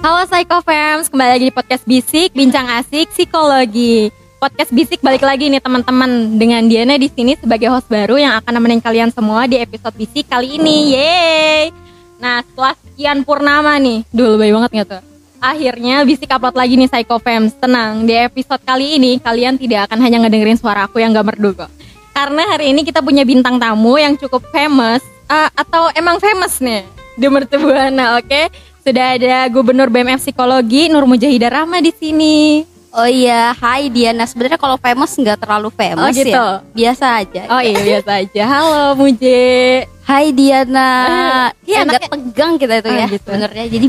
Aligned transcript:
Halo 0.00 0.24
Psychofams, 0.24 1.12
kembali 1.12 1.28
lagi 1.28 1.44
di 1.44 1.52
podcast 1.52 1.84
Bisik, 1.84 2.32
Bincang 2.32 2.64
Asik 2.72 3.12
Psikologi. 3.12 4.08
Podcast 4.40 4.72
Bisik 4.72 5.04
balik 5.04 5.20
lagi 5.20 5.52
nih 5.52 5.60
teman-teman 5.60 6.40
dengan 6.40 6.64
Diana 6.64 6.96
di 6.96 7.12
sini 7.12 7.36
sebagai 7.36 7.68
host 7.68 7.84
baru 7.92 8.16
yang 8.16 8.32
akan 8.40 8.48
nemenin 8.48 8.80
kalian 8.80 9.12
semua 9.12 9.44
di 9.44 9.60
episode 9.60 9.92
Bisik 9.92 10.24
kali 10.24 10.56
ini. 10.56 10.96
Yeay. 10.96 11.68
Nah, 12.16 12.40
setelah 12.40 12.80
sekian 12.80 13.28
purnama 13.28 13.76
nih, 13.76 14.00
dulu 14.08 14.40
baik 14.40 14.52
banget 14.56 14.70
nggak 14.72 14.88
tuh? 14.88 15.02
Akhirnya 15.36 16.00
Bisik 16.08 16.32
upload 16.32 16.56
lagi 16.56 16.80
nih 16.80 16.88
Psychofams. 16.88 17.52
Tenang, 17.60 18.08
di 18.08 18.16
episode 18.16 18.64
kali 18.64 18.96
ini 18.96 19.20
kalian 19.20 19.60
tidak 19.60 19.92
akan 19.92 20.00
hanya 20.00 20.24
ngedengerin 20.24 20.56
suara 20.56 20.88
aku 20.88 21.04
yang 21.04 21.12
gak 21.12 21.28
merdu 21.28 21.52
kok. 21.52 21.68
Karena 22.16 22.48
hari 22.48 22.72
ini 22.72 22.88
kita 22.88 23.04
punya 23.04 23.28
bintang 23.28 23.60
tamu 23.60 24.00
yang 24.00 24.16
cukup 24.16 24.48
famous 24.48 25.04
uh, 25.28 25.52
atau 25.52 25.92
emang 25.92 26.16
famous 26.16 26.56
nih 26.64 26.88
di 27.20 27.28
oke? 27.28 28.42
Sudah 28.80 29.06
ada 29.14 29.44
Gubernur 29.46 29.88
BMF 29.88 30.20
Psikologi 30.22 30.88
Nur 30.88 31.04
Mujahidah 31.04 31.52
Rahma 31.52 31.78
di 31.78 31.92
sini. 31.92 32.64
Oh 32.90 33.06
iya, 33.06 33.54
hai 33.54 33.86
Diana. 33.86 34.24
Sebenarnya 34.24 34.58
kalau 34.58 34.74
famous 34.74 35.14
nggak 35.14 35.38
terlalu 35.38 35.68
famous 35.70 36.00
Oh, 36.02 36.10
gitu. 36.10 36.32
ya. 36.32 36.64
Biasa 36.72 37.04
aja. 37.22 37.42
Oh 37.48 37.62
iya 37.62 37.78
biasa 37.78 38.10
aja. 38.18 38.42
Halo 38.42 38.82
Muje. 38.96 39.84
Hai 40.02 40.32
Diana. 40.32 40.90
Eh, 41.06 41.70
Iya 41.70 41.84
enaknya- 41.84 42.02
agak 42.02 42.10
tegang 42.10 42.52
kita 42.56 42.74
itu 42.76 42.88
Ah, 42.88 42.96
ya. 42.96 43.06
gitu. 43.08 43.28
Sebenarnya 43.28 43.64
jadi 43.68 43.86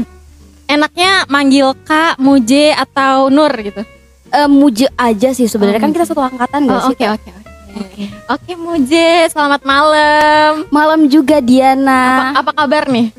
Enaknya 0.70 1.28
manggil 1.28 1.67
Kak, 1.84 2.16
Muje 2.16 2.72
atau 2.72 3.28
Nur 3.28 3.52
gitu. 3.53 3.84
eh, 4.31 4.48
muje 4.48 4.88
aja 4.95 5.36
sih 5.36 5.44
sebenarnya 5.44 5.80
Oh, 5.80 5.84
kan 5.84 5.92
kita 5.92 6.05
satu 6.05 6.23
angkatan 6.23 6.64
nggak 6.64 6.78
Oh, 6.78 6.88
sih? 6.88 6.95
Oke 6.95 7.05
oke 7.09 7.30
oke. 7.76 8.03
Oke 8.30 8.52
Muje, 8.55 9.12
selamat 9.28 9.62
malam. 9.62 10.64
Malam 10.70 11.12
juga 11.12 11.36
Apa, 11.36 11.44
Diana. 11.44 12.31
apa 12.31 12.52
kabar 12.53 12.88
nih? 12.88 13.12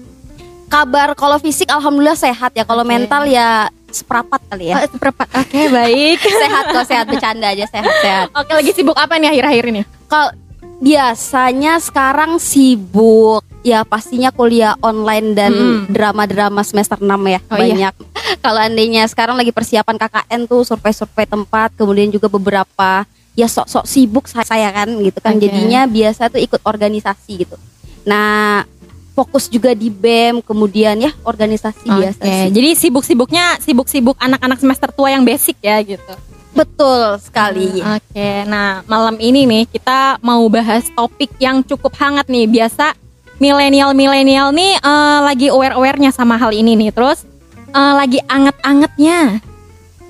Kabar 0.73 1.13
kalau 1.13 1.37
fisik 1.37 1.69
alhamdulillah 1.69 2.17
sehat 2.17 2.57
ya. 2.57 2.65
Kalau 2.65 2.81
Oke. 2.81 2.89
mental 2.89 3.29
ya 3.29 3.69
seperempat 3.93 4.41
kali 4.49 4.73
ya. 4.73 4.81
Oh, 4.81 4.89
seperempat. 4.89 5.29
Oke 5.37 5.69
baik. 5.69 6.19
sehat 6.43 6.65
kok 6.73 6.87
sehat 6.89 7.05
bercanda 7.05 7.53
aja 7.53 7.69
sehat 7.69 7.93
sehat. 8.01 8.27
Oke 8.33 8.57
lagi 8.57 8.73
sibuk 8.73 8.97
apa 8.97 9.21
nih 9.21 9.37
akhir-akhir 9.37 9.65
ini? 9.69 9.83
Kalau 10.09 10.33
biasanya 10.81 11.77
sekarang 11.77 12.41
sibuk 12.41 13.45
ya 13.63 13.85
pastinya 13.85 14.33
kuliah 14.33 14.75
online 14.81 15.37
dan 15.37 15.53
Mm. 15.53 15.93
drama-drama 15.93 16.65
semester 16.65 16.99
6 16.99 17.21
ya 17.29 17.39
Oh, 17.47 17.61
iya. 17.61 17.93
banyak. 17.93 17.95
Kalau 18.41 18.59
andainya 18.59 19.05
sekarang 19.07 19.37
lagi 19.37 19.53
persiapan 19.53 19.95
KKN 19.95 20.49
tuh 20.49 20.65
survei-survei 20.65 21.29
tempat, 21.29 21.71
kemudian 21.77 22.09
juga 22.09 22.27
beberapa 22.27 23.05
ya 23.33 23.47
sok-sok 23.47 23.85
sibuk 23.85 24.25
saya, 24.27 24.73
kan 24.73 24.89
gitu 24.89 25.21
kan. 25.21 25.37
Oke. 25.37 25.47
Jadinya 25.47 25.87
biasa 25.87 26.33
tuh 26.33 26.41
ikut 26.41 26.59
organisasi 26.65 27.33
gitu. 27.47 27.55
Nah, 28.03 28.67
fokus 29.13 29.49
juga 29.49 29.77
di 29.77 29.93
BEM, 29.93 30.41
kemudian 30.41 30.97
ya 30.97 31.13
organisasi 31.23 31.85
biasa 31.85 32.21
Oke, 32.25 32.33
sih. 32.33 32.49
jadi 32.53 32.69
sibuk-sibuknya 32.77 33.45
sibuk-sibuk 33.61 34.17
anak-anak 34.17 34.59
semester 34.59 34.89
tua 34.89 35.13
yang 35.13 35.23
basic 35.23 35.61
ya 35.61 35.79
gitu. 35.85 36.15
Betul 36.53 37.17
sekali. 37.21 37.81
Oke, 37.81 38.45
nah 38.45 38.85
malam 38.85 39.17
ini 39.17 39.49
nih 39.49 39.65
kita 39.69 40.21
mau 40.21 40.45
bahas 40.53 40.85
topik 40.93 41.33
yang 41.41 41.65
cukup 41.65 41.97
hangat 41.97 42.29
nih. 42.29 42.45
Biasa 42.45 42.93
milenial-milenial 43.41 44.53
nih 44.53 44.77
eh, 44.77 45.19
lagi 45.25 45.49
aware-awarenya 45.49 46.13
sama 46.13 46.37
hal 46.37 46.53
ini 46.53 46.77
nih. 46.77 46.91
Terus 46.93 47.25
eh, 47.73 47.95
lagi 47.97 48.21
anget-angetnya. 48.29 49.41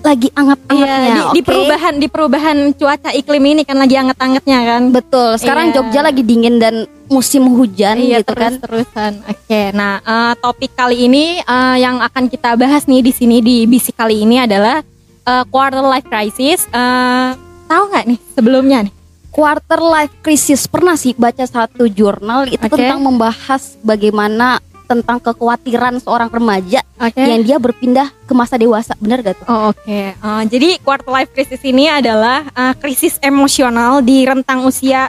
Lagi 0.03 0.28
anget-angetnya. 0.34 0.98
Iya, 0.98 1.06
di, 1.06 1.22
di 1.39 1.41
oke? 1.41 1.47
perubahan 1.47 1.95
di 1.95 2.08
perubahan 2.11 2.58
cuaca 2.75 3.11
iklim 3.14 3.45
ini 3.55 3.62
kan 3.62 3.78
lagi 3.78 3.95
anget-angetnya 3.95 4.58
kan. 4.67 4.83
Betul. 4.91 5.31
Sekarang 5.39 5.70
Iya. 5.70 5.75
Jogja 5.78 6.00
lagi 6.03 6.22
dingin 6.27 6.58
dan 6.58 6.75
musim 7.06 7.47
hujan 7.47 7.97
iya, 8.03 8.19
gitu 8.19 8.34
kan. 8.34 8.58
terus-terusan. 8.58 9.12
Oke, 9.30 9.70
nah 9.70 10.03
eh, 10.03 10.33
topik 10.42 10.75
kali 10.75 11.06
ini 11.06 11.39
eh, 11.39 11.77
yang 11.78 12.03
akan 12.03 12.27
kita 12.27 12.58
bahas 12.58 12.91
nih 12.91 13.00
di 13.00 13.12
sini 13.14 13.39
di 13.39 13.62
bisik 13.64 13.95
kali 13.95 14.27
ini 14.27 14.42
adalah 14.42 14.83
eh, 15.23 15.45
quarter 15.46 15.86
life 15.86 16.08
crisis. 16.11 16.67
Eh, 16.67 17.29
tahu 17.70 17.83
nggak 17.89 18.05
nih 18.11 18.18
sebelumnya 18.35 18.79
nih? 18.91 18.95
Quarter 19.33 19.80
life 19.80 20.14
crisis 20.20 20.67
pernah 20.68 20.92
sih 20.92 21.14
baca 21.17 21.46
satu 21.46 21.89
jurnal 21.89 22.51
itu 22.51 22.61
Oke. 22.61 22.77
tentang 22.77 23.01
membahas 23.01 23.80
bagaimana 23.80 24.61
tentang 24.92 25.17
kekhawatiran 25.25 25.97
seorang 26.05 26.29
remaja 26.29 26.85
Oke. 27.01 27.17
yang 27.17 27.41
dia 27.41 27.57
berpindah 27.57 28.13
ke 28.29 28.33
masa 28.36 28.61
dewasa. 28.61 28.92
Benar 29.01 29.25
gak 29.25 29.41
tuh? 29.41 29.47
Oh, 29.48 29.73
oke. 29.73 29.89
Eh, 29.89 30.42
jadi 30.53 30.77
quarter 30.85 31.08
life 31.08 31.33
crisis 31.33 31.64
ini 31.64 31.89
adalah 31.89 32.45
eh, 32.53 32.75
krisis 32.77 33.17
emosional 33.25 34.05
di 34.05 34.29
rentang 34.29 34.69
usia 34.69 35.08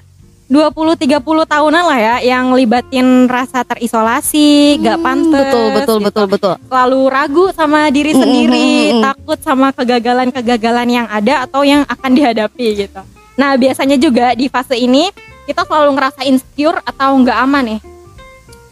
20-30 0.53 1.23
tahunan 1.23 1.83
lah 1.87 1.99
ya 1.99 2.15
yang 2.35 2.53
libatin 2.53 3.25
rasa 3.25 3.65
terisolasi, 3.65 4.77
gak 4.85 5.01
pantas. 5.01 5.33
Hmm, 5.33 5.41
betul 5.41 5.65
betul 5.73 5.97
gitu. 5.97 6.05
betul 6.05 6.25
betul. 6.29 6.53
Selalu 6.69 7.01
ragu 7.09 7.45
sama 7.57 7.89
diri 7.89 8.11
Mm, 8.13 8.17
mm, 8.17 8.21
sendiri, 8.21 8.69
mm, 8.69 8.85
mm, 8.85 8.93
mm. 8.93 9.03
takut 9.03 9.39
sama 9.41 9.67
kegagalan-kegagalan 9.73 10.87
yang 10.87 11.07
ada 11.09 11.49
atau 11.49 11.65
yang 11.65 11.81
akan 11.89 12.11
dihadapi 12.13 12.85
gitu. 12.85 13.01
Nah, 13.33 13.57
biasanya 13.57 13.97
juga 13.97 14.37
di 14.37 14.45
fase 14.45 14.77
ini 14.77 15.09
kita 15.49 15.65
selalu 15.65 15.97
ngerasa 15.97 16.21
insecure 16.27 16.77
atau 16.85 17.17
nggak 17.17 17.37
aman 17.49 17.63
nih. 17.73 17.79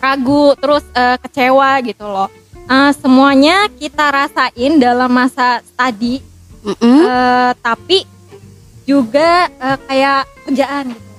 Ragu, 0.01 0.57
terus 0.57 0.84
eh, 0.91 1.17
kecewa 1.22 1.72
gitu 1.85 2.03
loh. 2.03 2.28
Eh, 2.66 2.91
semuanya 2.97 3.69
kita 3.69 4.09
rasain 4.09 4.81
dalam 4.81 5.12
masa 5.12 5.62
studi 5.62 6.19
Mm-mm. 6.62 7.00
Eh, 7.06 7.51
tapi 7.57 8.06
juga 8.84 9.45
eh, 9.50 9.78
kayak 9.85 10.22
kerjaan 10.45 10.85
gitu 10.94 11.09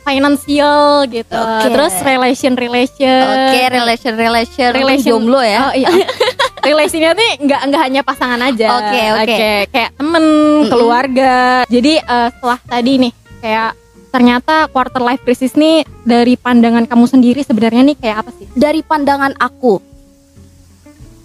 financial 0.00 1.04
gitu 1.06 1.36
Oke. 1.36 1.64
terus 1.68 1.94
relation 2.02 2.56
relation 2.56 3.20
Oke, 3.22 3.60
relation 3.68 4.14
relation, 4.16 4.70
relation 4.72 5.06
jomblo 5.06 5.40
ya. 5.44 5.70
oh 5.70 5.72
iya 5.76 5.88
relasinya 6.66 7.12
tuh 7.12 7.24
nggak 7.44 7.60
nggak 7.68 7.82
hanya 7.84 8.02
pasangan 8.02 8.40
aja 8.42 8.68
Oke, 8.80 9.02
oke. 9.22 9.38
kayak 9.70 9.90
temen 9.94 10.24
keluarga 10.66 11.62
jadi 11.68 12.00
eh, 12.00 12.28
setelah 12.34 12.58
tadi 12.64 12.92
nih 13.08 13.12
kayak 13.40 13.70
ternyata 14.10 14.66
quarter 14.68 15.00
life 15.00 15.22
crisis 15.22 15.54
nih 15.54 15.86
dari 16.02 16.34
pandangan 16.34 16.84
kamu 16.86 17.06
sendiri 17.06 17.40
sebenarnya 17.46 17.82
nih 17.86 17.96
kayak 17.96 18.16
apa 18.26 18.30
sih? 18.36 18.46
Dari 18.52 18.82
pandangan 18.82 19.38
aku, 19.38 19.78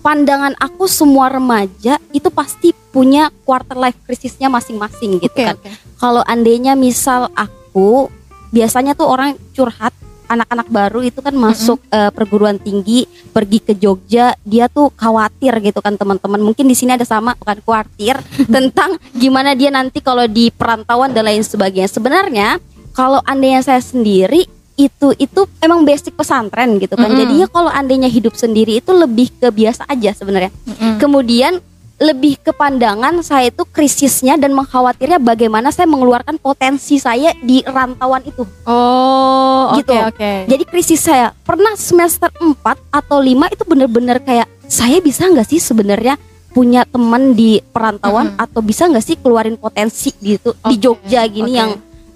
pandangan 0.06 0.53
aku 0.62 0.85
semua 0.85 1.34
remaja 1.34 1.97
itu 2.13 2.29
pasti 2.29 2.78
punya 2.94 3.34
quarter 3.44 3.73
life 3.75 3.97
crisisnya 4.06 4.47
masing-masing 4.53 5.18
gitu 5.18 5.34
kan. 5.34 5.57
kalau 5.97 6.22
andainya 6.23 6.78
misal 6.78 7.28
aku 7.34 8.13
biasanya 8.53 8.94
tuh 8.94 9.09
orang 9.09 9.34
curhat 9.57 9.91
anak-anak 10.29 10.67
baru 10.69 11.06
itu 11.06 11.22
kan 11.22 11.34
masuk 11.34 11.81
eh, 11.90 12.09
perguruan 12.13 12.57
tinggi 12.57 13.06
pergi 13.34 13.59
ke 13.62 13.73
Jogja 13.78 14.34
dia 14.41 14.66
tuh 14.69 14.90
khawatir 14.94 15.53
gitu 15.62 15.79
kan 15.81 15.97
teman-teman. 15.97 16.41
Mungkin 16.41 16.66
di 16.66 16.73
sini 16.73 16.97
ada 16.97 17.06
sama 17.06 17.38
bukan 17.38 17.62
khawatir 17.62 18.17
tentang 18.56 18.97
gimana 19.13 19.53
dia 19.53 19.69
nanti 19.69 20.02
kalau 20.02 20.25
di 20.25 20.50
perantauan 20.50 21.13
dan 21.13 21.29
lain 21.29 21.46
sebagainya. 21.46 21.90
Sebenarnya 21.90 22.57
kalau 22.95 23.19
andainya 23.22 23.59
saya 23.59 23.78
sendiri 23.78 24.47
itu 24.75 25.07
itu 25.16 25.41
emang 25.59 25.83
basic 25.83 26.11
pesantren 26.11 26.75
gitu 26.78 26.95
kan 26.95 27.07
Mm-mm. 27.07 27.16
jadinya 27.17 27.47
kalau 27.47 27.69
andainya 27.69 28.07
hidup 28.07 28.33
sendiri 28.33 28.79
itu 28.79 28.91
lebih 28.91 29.31
ke 29.31 29.47
biasa 29.47 29.83
aja 29.85 30.11
sebenarnya 30.11 30.51
Kemudian 30.97 31.63
lebih 31.95 32.35
ke 32.38 32.51
pandangan 32.51 33.23
saya 33.23 33.47
itu 33.47 33.63
krisisnya 33.66 34.35
dan 34.35 34.51
mengkhawatirnya 34.51 35.16
bagaimana 35.16 35.72
saya 35.72 35.88
mengeluarkan 35.88 36.35
potensi 36.35 37.00
saya 37.00 37.31
di 37.39 37.63
rantauan 37.63 38.19
itu. 38.22 38.44
oh 38.67 39.72
oke 39.72 39.79
Gitu. 39.79 39.95
oke 39.95 40.31
Jadi 40.45 40.63
krisis 40.66 41.00
saya 41.00 41.31
pernah 41.31 41.72
semester 41.75 42.28
4 42.35 42.51
atau 42.91 43.17
5 43.17 43.31
itu 43.47 43.63
bener-bener 43.63 44.19
kayak 44.19 44.44
saya 44.67 45.00
bisa 45.00 45.23
nggak 45.23 45.47
sih 45.47 45.63
sebenarnya 45.63 46.19
punya 46.51 46.84
teman 46.84 47.31
di 47.31 47.59
perantauan 47.61 48.31
Mm-mm. 48.31 48.44
atau 48.44 48.59
bisa 48.59 48.88
nggak 48.88 49.05
sih 49.05 49.16
keluarin 49.16 49.55
potensi 49.55 50.11
gitu 50.19 50.51
di 50.67 50.75
Oke, 50.75 50.81
Jogja 50.81 51.23
gini 51.28 51.51
oke. 51.51 51.55
yang 51.55 51.72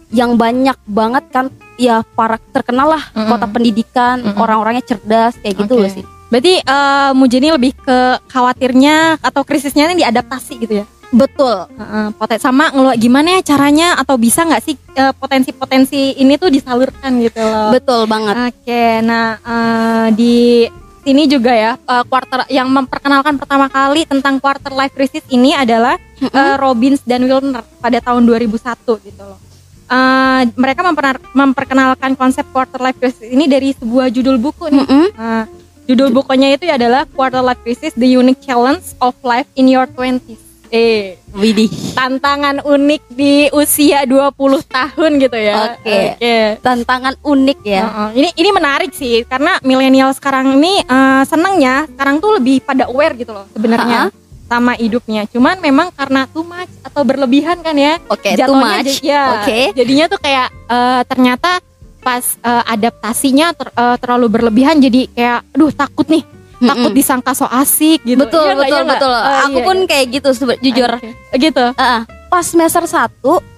yang 0.10 0.36
banyak 0.36 0.78
banget 0.90 1.24
kan 1.30 1.46
ya 1.78 2.02
para 2.18 2.42
terkenal 2.50 2.98
lah 2.98 3.04
Mm-mm. 3.14 3.30
kota 3.30 3.46
pendidikan 3.46 4.18
Mm-mm. 4.20 4.42
orang-orangnya 4.42 4.84
cerdas 4.84 5.38
kayak 5.38 5.56
gitu 5.66 5.74
loh 5.78 5.90
sih. 5.90 6.04
Berarti 6.30 6.62
eh 6.62 7.12
Mujani 7.14 7.50
lebih 7.50 7.74
ke 7.74 8.00
khawatirnya 8.30 9.18
atau 9.18 9.42
krisisnya 9.42 9.90
ini 9.90 10.02
diadaptasi 10.02 10.54
gitu 10.62 10.74
ya? 10.82 10.86
Betul. 11.10 11.66
Heeh, 11.74 12.14
poten- 12.14 12.38
sama 12.38 12.70
ngeluar 12.70 12.94
gimana 12.94 13.42
ya 13.42 13.54
caranya 13.54 13.98
atau 13.98 14.14
bisa 14.14 14.46
nggak 14.46 14.62
sih 14.62 14.78
eh, 14.94 15.14
potensi-potensi 15.18 16.22
ini 16.22 16.38
tuh 16.38 16.54
disalurkan 16.54 17.18
gitu 17.18 17.42
loh? 17.42 17.74
Betul 17.74 18.06
banget. 18.06 18.54
Oke, 18.54 19.02
nah 19.02 19.42
eh, 19.42 20.08
di 20.14 20.70
sini 21.02 21.26
juga 21.26 21.50
ya 21.50 21.72
eh, 21.78 22.04
quarter 22.06 22.46
yang 22.54 22.70
memperkenalkan 22.70 23.42
pertama 23.42 23.66
kali 23.66 24.06
tentang 24.06 24.38
quarter 24.38 24.70
life 24.70 24.94
crisis 24.94 25.26
ini 25.30 25.58
adalah 25.58 25.98
eh, 26.22 26.56
Robbins 26.62 27.02
dan 27.02 27.26
Wilner 27.26 27.66
pada 27.82 27.98
tahun 28.00 28.30
2001 28.30 28.58
gitu 29.02 29.24
loh. 29.26 29.42
Eh, 29.90 30.42
mereka 30.54 30.86
memperkenalkan 31.34 32.14
konsep 32.14 32.46
quarter 32.54 32.78
life 32.78 32.98
crisis 33.02 33.26
ini 33.26 33.50
dari 33.50 33.74
sebuah 33.74 34.14
judul 34.14 34.38
buku 34.38 34.70
nih. 34.70 34.86
Mm-mm. 34.86 35.06
Nah, 35.18 35.50
judul 35.90 36.14
bukunya 36.14 36.54
itu 36.54 36.70
adalah 36.70 37.10
Quarter 37.10 37.42
Life 37.42 37.66
Crisis: 37.66 37.98
The 37.98 38.06
Unique 38.06 38.38
Challenge 38.46 38.86
of 39.02 39.18
Life 39.26 39.50
in 39.58 39.66
Your 39.66 39.90
Twenties. 39.90 40.38
Eh, 40.70 41.18
Widih. 41.34 41.66
tantangan 41.98 42.62
unik 42.62 43.02
di 43.18 43.50
usia 43.58 44.06
20 44.06 44.62
tahun 44.70 45.12
gitu 45.18 45.34
ya. 45.42 45.74
Oke. 45.74 45.98
Oke. 46.14 46.38
Tantangan 46.62 47.18
unik 47.26 47.60
ya. 47.66 47.84
Heeh. 47.90 48.10
Ini 48.22 48.30
ini 48.38 48.50
menarik 48.54 48.94
sih 48.94 49.26
karena 49.26 49.58
milenial 49.66 50.14
sekarang 50.14 50.54
ini 50.62 50.86
eh, 50.86 51.24
senengnya 51.26 51.90
sekarang 51.90 52.22
tuh 52.22 52.38
lebih 52.38 52.62
pada 52.62 52.86
aware 52.86 53.18
gitu 53.18 53.34
loh 53.34 53.50
sebenarnya 53.50 54.14
sama 54.50 54.74
hidupnya. 54.74 55.30
Cuman 55.30 55.62
memang 55.62 55.94
karena 55.94 56.26
too 56.26 56.42
much 56.42 56.68
atau 56.82 57.06
berlebihan 57.06 57.62
kan 57.62 57.78
ya. 57.78 58.02
Oke, 58.10 58.34
too 58.34 58.40
jatuhnya 58.42 58.82
much. 58.82 58.94
ya, 59.06 59.24
Oke. 59.40 59.60
Jadinya 59.78 60.06
tuh 60.10 60.20
kayak 60.20 60.48
eh, 60.50 61.02
ternyata 61.06 61.62
pas 62.02 62.26
eh, 62.42 62.64
adaptasinya 62.66 63.54
ter- 63.54 63.72
eh, 63.72 63.96
terlalu 64.02 64.28
berlebihan 64.28 64.82
jadi 64.82 65.06
kayak 65.14 65.40
aduh 65.54 65.72
takut 65.72 66.10
nih. 66.10 66.26
Takut 66.60 66.92
Mm-mm. 66.92 67.00
disangka 67.00 67.32
so 67.32 67.48
asik 67.48 68.04
gitu. 68.04 68.20
Betul, 68.20 68.52
nggak, 68.52 68.68
betul, 68.68 68.82
nggak? 68.84 69.00
betul. 69.00 69.16
Eh, 69.16 69.40
Aku 69.48 69.58
iya, 69.62 69.68
pun 69.70 69.78
iya. 69.80 69.88
kayak 69.88 70.06
gitu 70.12 70.30
jujur. 70.60 70.92
Oke. 71.00 71.10
Gitu. 71.40 71.66
Heeh. 71.72 72.19
Pas 72.30 72.46
semester 72.46 72.86
1 72.86 73.10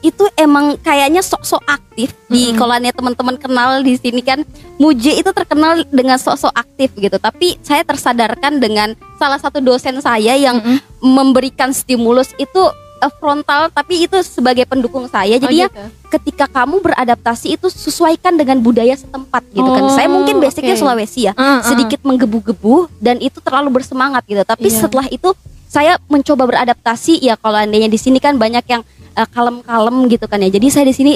itu 0.01 0.23
emang 0.33 0.73
kayaknya 0.77 1.19
sok-sok 1.19 1.59
aktif 1.65 2.15
di 2.25 2.47
Mm-mm. 2.47 2.57
kalau 2.57 2.73
nih 2.73 2.89
teman-teman 2.89 3.35
kenal 3.35 3.79
di 3.79 3.93
sini 3.93 4.21
kan 4.21 4.41
Muji 4.77 5.13
itu 5.13 5.29
terkenal 5.29 5.83
dengan 5.85 6.15
sok-sok 6.15 6.49
aktif 6.51 6.89
gitu 6.95 7.17
tapi 7.17 7.59
saya 7.59 7.83
tersadarkan 7.83 8.57
dengan 8.57 8.89
salah 9.15 9.37
satu 9.37 9.59
dosen 9.59 9.99
saya 9.99 10.33
yang 10.33 10.57
Mm-mm. 10.57 10.79
memberikan 11.03 11.69
stimulus 11.69 12.31
itu 12.35 12.61
eh, 12.97 13.11
frontal 13.17 13.67
tapi 13.69 14.05
itu 14.05 14.15
sebagai 14.21 14.63
pendukung 14.63 15.05
saya 15.05 15.35
Oh, 15.35 15.43
jadi 15.43 15.57
ya 15.57 15.67
gitu. 15.67 15.83
ketika 16.09 16.45
kamu 16.47 16.79
beradaptasi 16.81 17.55
itu 17.55 17.67
sesuaikan 17.67 18.33
dengan 18.33 18.57
budaya 18.57 18.95
setempat 18.95 19.45
gitu 19.49 19.67
kan 19.67 19.83
Oh, 19.83 19.91
saya 19.91 20.07
mungkin 20.07 20.39
basicnya 20.39 20.73
oke. 20.73 20.81
Sulawesi 20.81 21.27
ya 21.27 21.33
Uh, 21.33 21.59
uh. 21.59 21.61
sedikit 21.61 21.99
menggebu-gebu 22.01 22.87
dan 22.97 23.19
itu 23.19 23.37
terlalu 23.37 23.77
bersemangat 23.77 24.23
gitu. 24.23 24.41
Tapi 24.41 24.65
Iya. 24.65 24.79
setelah 24.79 25.07
itu 25.07 25.35
saya 25.71 25.95
mencoba 26.11 26.43
beradaptasi 26.51 27.23
ya 27.23 27.39
kalau 27.39 27.55
andainya 27.55 27.87
di 27.87 27.95
sini 27.95 28.19
kan 28.19 28.35
banyak 28.35 28.67
yang 28.67 28.83
eh, 29.15 29.27
kalem-kalem 29.31 30.11
gitu 30.11 30.27
kan 30.27 30.43
ya. 30.43 30.51
Jadi 30.51 30.67
saya 30.67 30.83
di 30.83 30.91
sini 30.91 31.13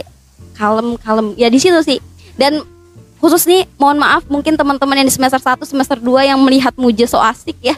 kalem-kalem 0.55 1.35
ya 1.35 1.51
di 1.51 1.59
situ 1.59 1.75
sih. 1.83 1.99
Dan 2.39 2.63
khusus 3.19 3.43
nih 3.51 3.67
mohon 3.75 3.99
maaf 3.99 4.23
mungkin 4.31 4.55
teman-teman 4.55 5.03
yang 5.03 5.07
di 5.11 5.11
semester 5.11 5.43
1 5.43 5.59
semester 5.67 5.99
2 5.99 6.31
yang 6.31 6.39
melihat 6.39 6.71
Muja 6.79 7.03
so 7.03 7.19
asik 7.19 7.59
ya. 7.59 7.75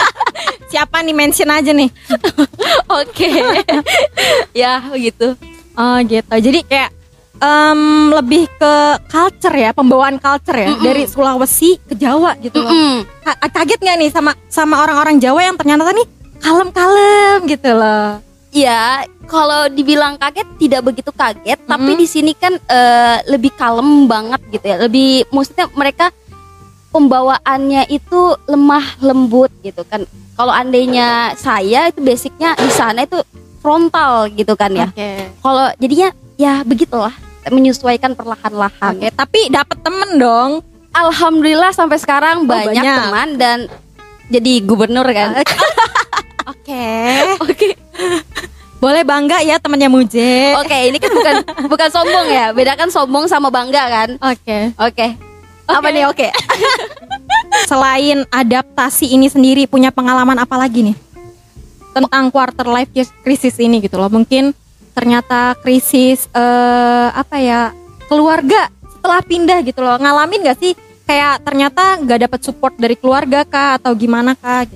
Siapa 0.74 0.98
nih 1.06 1.14
mention 1.14 1.46
aja 1.46 1.70
nih? 1.70 1.90
Oke. 3.00 3.30
ya 4.66 4.82
begitu. 4.90 5.38
Oh 5.78 5.98
gitu. 6.02 6.34
Jadi 6.34 6.66
kayak 6.66 6.90
em, 7.40 7.80
lebih 8.12 8.44
ke 8.52 8.72
culture 9.06 9.56
ya, 9.58 9.70
pembawaan 9.72 10.16
culture 10.16 10.54
ya 10.54 10.68
Mm-mm. 10.70 10.84
dari 10.84 11.02
Sulawesi 11.04 11.80
ke 11.80 11.94
Jawa 11.94 12.36
gitu 12.38 12.60
loh. 12.60 12.68
Mm-mm. 12.68 12.96
Ka- 13.20 13.50
Kaget 13.50 13.80
nggak 13.80 13.96
nih 13.98 14.10
sama 14.10 14.32
sama 14.46 14.76
orang-orang 14.78 15.16
Jawa 15.16 15.40
yang 15.42 15.56
ternyata 15.56 15.90
nih 15.90 16.06
kalem-kalem 16.38 17.38
gitu 17.46 17.70
loh. 17.72 18.20
Ya, 18.50 19.06
kalau 19.24 19.70
dibilang 19.70 20.18
kaget 20.18 20.42
tidak 20.58 20.82
begitu 20.82 21.10
kaget, 21.10 21.54
tapi 21.62 21.94
Mhm. 21.94 21.98
di 21.98 22.06
sini 22.06 22.32
kan 22.34 22.58
eh, 22.58 23.16
lebih 23.24 23.54
kalem 23.54 24.04
banget 24.04 24.42
gitu 24.50 24.64
ya. 24.64 24.76
Lebih 24.76 25.30
maksudnya 25.30 25.70
mereka 25.70 26.10
pembawaannya 26.90 27.86
itu 27.88 28.20
lemah 28.44 28.98
lembut 28.98 29.54
gitu 29.62 29.86
kan. 29.86 30.02
Kalau 30.34 30.50
andainya 30.50 31.36
saya 31.36 31.86
itu 31.86 32.02
basicnya 32.02 32.56
di 32.56 32.72
sana 32.72 33.04
itu 33.04 33.22
frontal 33.60 34.26
gitu 34.32 34.56
kan 34.56 34.72
ya. 34.72 34.88
Oke. 34.90 35.30
Kalau 35.38 35.70
jadinya 35.78 36.08
ya 36.34 36.64
begitulah 36.64 37.12
menyesuaikan 37.48 38.12
perlahan-lahan. 38.12 39.00
Oke, 39.00 39.08
tapi 39.16 39.48
dapat 39.48 39.80
temen 39.80 40.20
dong. 40.20 40.50
Alhamdulillah 40.90 41.70
sampai 41.72 41.96
sekarang 41.96 42.44
banyak, 42.44 42.82
banyak. 42.82 42.96
teman 43.06 43.28
dan 43.38 43.58
jadi 44.28 44.52
gubernur 44.66 45.06
kan. 45.08 45.40
Oke. 46.50 46.86
Oke. 47.46 47.68
Boleh 48.80 49.04
bangga 49.04 49.44
ya 49.44 49.60
temennya 49.60 49.92
Muje. 49.92 50.56
Oke, 50.56 50.88
ini 50.88 50.96
kan 50.96 51.12
bukan 51.12 51.34
bukan 51.68 51.88
sombong 51.92 52.26
ya. 52.32 52.52
Bedakan 52.56 52.88
sombong 52.88 53.28
sama 53.28 53.52
bangga 53.52 53.84
kan. 53.86 54.08
Oke. 54.20 54.72
Oke. 54.80 55.06
Apa 55.70 55.88
nih 55.94 56.04
oke? 56.10 56.28
Selain 57.70 58.26
adaptasi 58.26 59.14
ini 59.14 59.30
sendiri 59.30 59.70
punya 59.70 59.94
pengalaman 59.94 60.34
apa 60.42 60.58
lagi 60.58 60.90
nih? 60.90 60.96
Tentang 61.94 62.30
quarter 62.34 62.66
life 62.66 62.90
crisis 63.22 63.54
ini 63.62 63.78
gitu 63.78 63.94
loh. 63.94 64.10
Mungkin 64.10 64.50
ternyata 65.00 65.56
krisis 65.64 66.28
eh 66.36 67.08
apa 67.16 67.40
ya? 67.40 67.72
keluarga 68.10 68.68
setelah 68.90 69.22
pindah 69.22 69.62
gitu 69.62 69.80
loh. 69.80 69.96
Ngalamin 69.96 70.44
gak 70.44 70.58
sih 70.60 70.74
kayak 71.06 71.46
ternyata 71.46 71.96
nggak 72.02 72.26
dapat 72.26 72.40
support 72.42 72.74
dari 72.74 72.98
keluarga 72.98 73.46
kah 73.46 73.78
atau 73.78 73.94
gimana 73.94 74.34
kah? 74.34 74.66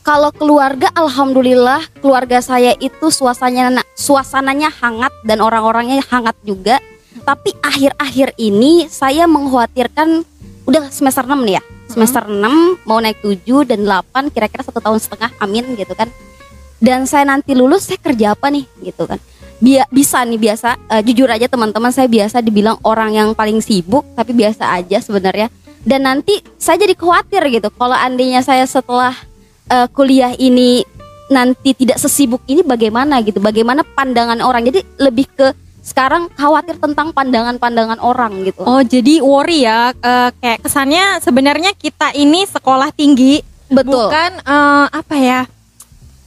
Kalau 0.00 0.32
keluarga 0.32 0.88
alhamdulillah 0.96 1.84
keluarga 2.00 2.40
saya 2.40 2.72
itu 2.80 3.12
suasananya 3.12 3.84
suasananya 3.92 4.72
hangat 4.72 5.12
dan 5.22 5.44
orang-orangnya 5.44 6.00
hangat 6.08 6.34
juga. 6.42 6.80
Tapi 7.22 7.52
akhir-akhir 7.60 8.38
ini 8.40 8.88
saya 8.88 9.28
mengkhawatirkan 9.28 10.24
udah 10.64 10.88
semester 10.88 11.28
6 11.28 11.36
nih 11.44 11.60
ya. 11.60 11.62
Semester 11.92 12.24
6 12.24 12.86
mau 12.88 12.98
naik 12.98 13.20
7 13.20 13.68
dan 13.68 13.84
8 13.84 14.32
kira-kira 14.32 14.62
satu 14.64 14.80
tahun 14.80 14.98
setengah 14.98 15.30
amin 15.44 15.76
gitu 15.76 15.92
kan. 15.92 16.08
Dan 16.80 17.04
saya 17.08 17.24
nanti 17.28 17.52
lulus 17.56 17.88
saya 17.88 17.98
kerja 18.00 18.32
apa 18.32 18.48
nih 18.48 18.64
gitu 18.80 19.04
kan. 19.08 19.18
Bia- 19.56 19.88
bisa 19.88 20.20
nih 20.22 20.36
biasa. 20.36 20.76
Eh, 20.92 21.02
jujur 21.06 21.28
aja 21.32 21.48
teman-teman 21.48 21.88
saya 21.88 22.06
biasa 22.06 22.44
dibilang 22.44 22.76
orang 22.84 23.16
yang 23.16 23.28
paling 23.32 23.64
sibuk 23.64 24.04
tapi 24.12 24.36
biasa 24.36 24.68
aja 24.76 25.00
sebenarnya. 25.00 25.48
Dan 25.86 26.02
nanti 26.04 26.42
saya 26.58 26.82
jadi 26.82 26.98
khawatir 26.98 27.40
gitu 27.48 27.70
kalau 27.72 27.94
andainya 27.94 28.42
saya 28.42 28.66
setelah 28.68 29.16
eh, 29.70 29.86
kuliah 29.96 30.34
ini 30.36 30.84
nanti 31.26 31.74
tidak 31.74 31.98
sesibuk 31.98 32.42
ini 32.46 32.62
bagaimana 32.62 33.18
gitu? 33.24 33.40
Bagaimana 33.40 33.82
pandangan 33.82 34.38
orang? 34.44 34.66
Jadi 34.66 34.84
lebih 35.00 35.26
ke 35.32 35.48
sekarang 35.86 36.26
khawatir 36.34 36.82
tentang 36.82 37.14
pandangan-pandangan 37.14 38.02
orang 38.02 38.42
gitu. 38.42 38.66
Oh 38.66 38.82
jadi 38.82 39.22
worry 39.22 39.62
ya. 39.64 39.94
Eh, 39.94 40.30
kayak 40.42 40.66
kesannya 40.66 41.22
sebenarnya 41.22 41.70
kita 41.78 42.12
ini 42.12 42.44
sekolah 42.44 42.90
tinggi 42.92 43.38
betul. 43.70 44.10
bukan 44.10 44.30
eh, 44.42 44.86
apa 44.90 45.16
ya 45.16 45.40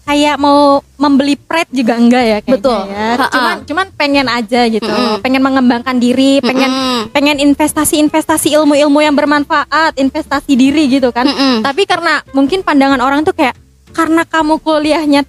kayak 0.10 0.42
mau 0.42 0.82
membeli 0.98 1.38
pret 1.38 1.70
juga 1.70 1.94
enggak 1.94 2.24
ya 2.26 2.38
kayaknya 2.42 2.58
Betul. 2.58 2.80
ya. 2.90 3.30
Cuman 3.30 3.56
cuman 3.70 3.88
pengen 3.94 4.26
aja 4.26 4.66
gitu, 4.66 4.90
Mm-mm. 4.90 5.22
pengen 5.22 5.42
mengembangkan 5.46 6.02
diri, 6.02 6.42
pengen 6.42 6.66
Mm-mm. 6.66 7.14
pengen 7.14 7.38
investasi-investasi 7.38 8.58
ilmu-ilmu 8.58 9.06
yang 9.06 9.14
bermanfaat, 9.14 10.02
investasi 10.02 10.58
diri 10.58 10.90
gitu 10.90 11.14
kan. 11.14 11.30
Mm-mm. 11.30 11.62
Tapi 11.62 11.86
karena 11.86 12.26
mungkin 12.34 12.66
pandangan 12.66 12.98
orang 13.06 13.22
tuh 13.22 13.38
kayak 13.38 13.54
karena 13.94 14.26
kamu 14.26 14.58
kuliahnya 14.66 15.22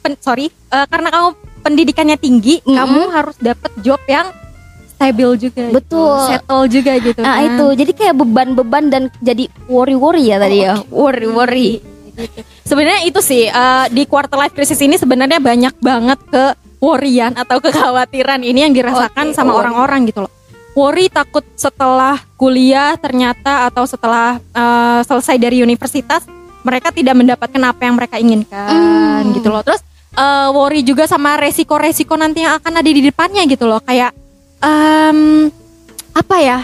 pen- 0.00 0.20
sorry, 0.24 0.48
eh, 0.48 0.86
karena 0.88 1.12
kamu 1.12 1.28
pendidikannya 1.60 2.16
tinggi, 2.16 2.64
Mm-mm. 2.64 2.72
kamu 2.72 3.00
harus 3.12 3.36
dapet 3.44 3.76
job 3.84 4.00
yang 4.08 4.24
stabil 4.96 5.30
juga, 5.36 5.68
gitu. 5.68 5.76
Betul. 5.76 6.16
settle 6.32 6.64
juga 6.70 6.92
gitu. 6.96 7.20
nah 7.20 7.42
kan. 7.42 7.46
itu 7.50 7.66
jadi 7.74 7.92
kayak 7.92 8.14
beban-beban 8.22 8.84
dan 8.88 9.02
jadi 9.18 9.50
worry-worry 9.66 10.30
ya 10.30 10.38
tadi 10.38 10.62
ya 10.62 10.78
worry-worry 10.94 11.91
Sebenarnya 12.62 13.02
itu 13.04 13.20
sih 13.20 13.48
eh, 13.48 13.86
di 13.88 14.04
quarter 14.04 14.36
life 14.36 14.52
crisis 14.52 14.78
ini 14.78 14.96
sebenarnya 14.96 15.38
banyak 15.38 15.74
banget 15.78 16.18
ke 16.28 16.44
worryan 16.78 17.32
atau 17.34 17.58
kekhawatiran 17.58 18.42
ini 18.42 18.66
yang 18.66 18.74
dirasakan 18.74 19.30
Oke, 19.30 19.36
sama 19.36 19.54
worry. 19.54 19.60
orang-orang 19.66 20.00
gitu 20.06 20.26
loh. 20.26 20.32
Worry 20.72 21.12
takut 21.12 21.44
setelah 21.52 22.16
kuliah 22.34 22.96
ternyata 22.96 23.68
atau 23.68 23.84
setelah 23.84 24.40
eh, 24.40 25.00
selesai 25.04 25.36
dari 25.36 25.60
universitas 25.60 26.24
mereka 26.62 26.94
tidak 26.94 27.18
mendapatkan 27.18 27.62
apa 27.64 27.80
yang 27.82 27.94
mereka 27.98 28.16
inginkan 28.16 28.70
Hmm. 29.22 29.34
gitu 29.34 29.48
loh. 29.48 29.62
Terus 29.62 29.80
eh, 30.12 30.48
worry 30.50 30.82
juga 30.82 31.04
sama 31.06 31.36
resiko-resiko 31.36 32.16
nanti 32.16 32.44
yang 32.44 32.56
akan 32.56 32.72
ada 32.78 32.90
di 32.90 33.00
depannya 33.00 33.44
gitu 33.46 33.64
loh. 33.64 33.80
Kayak 33.80 34.12
em, 34.60 35.48
apa 36.12 36.36
ya? 36.38 36.58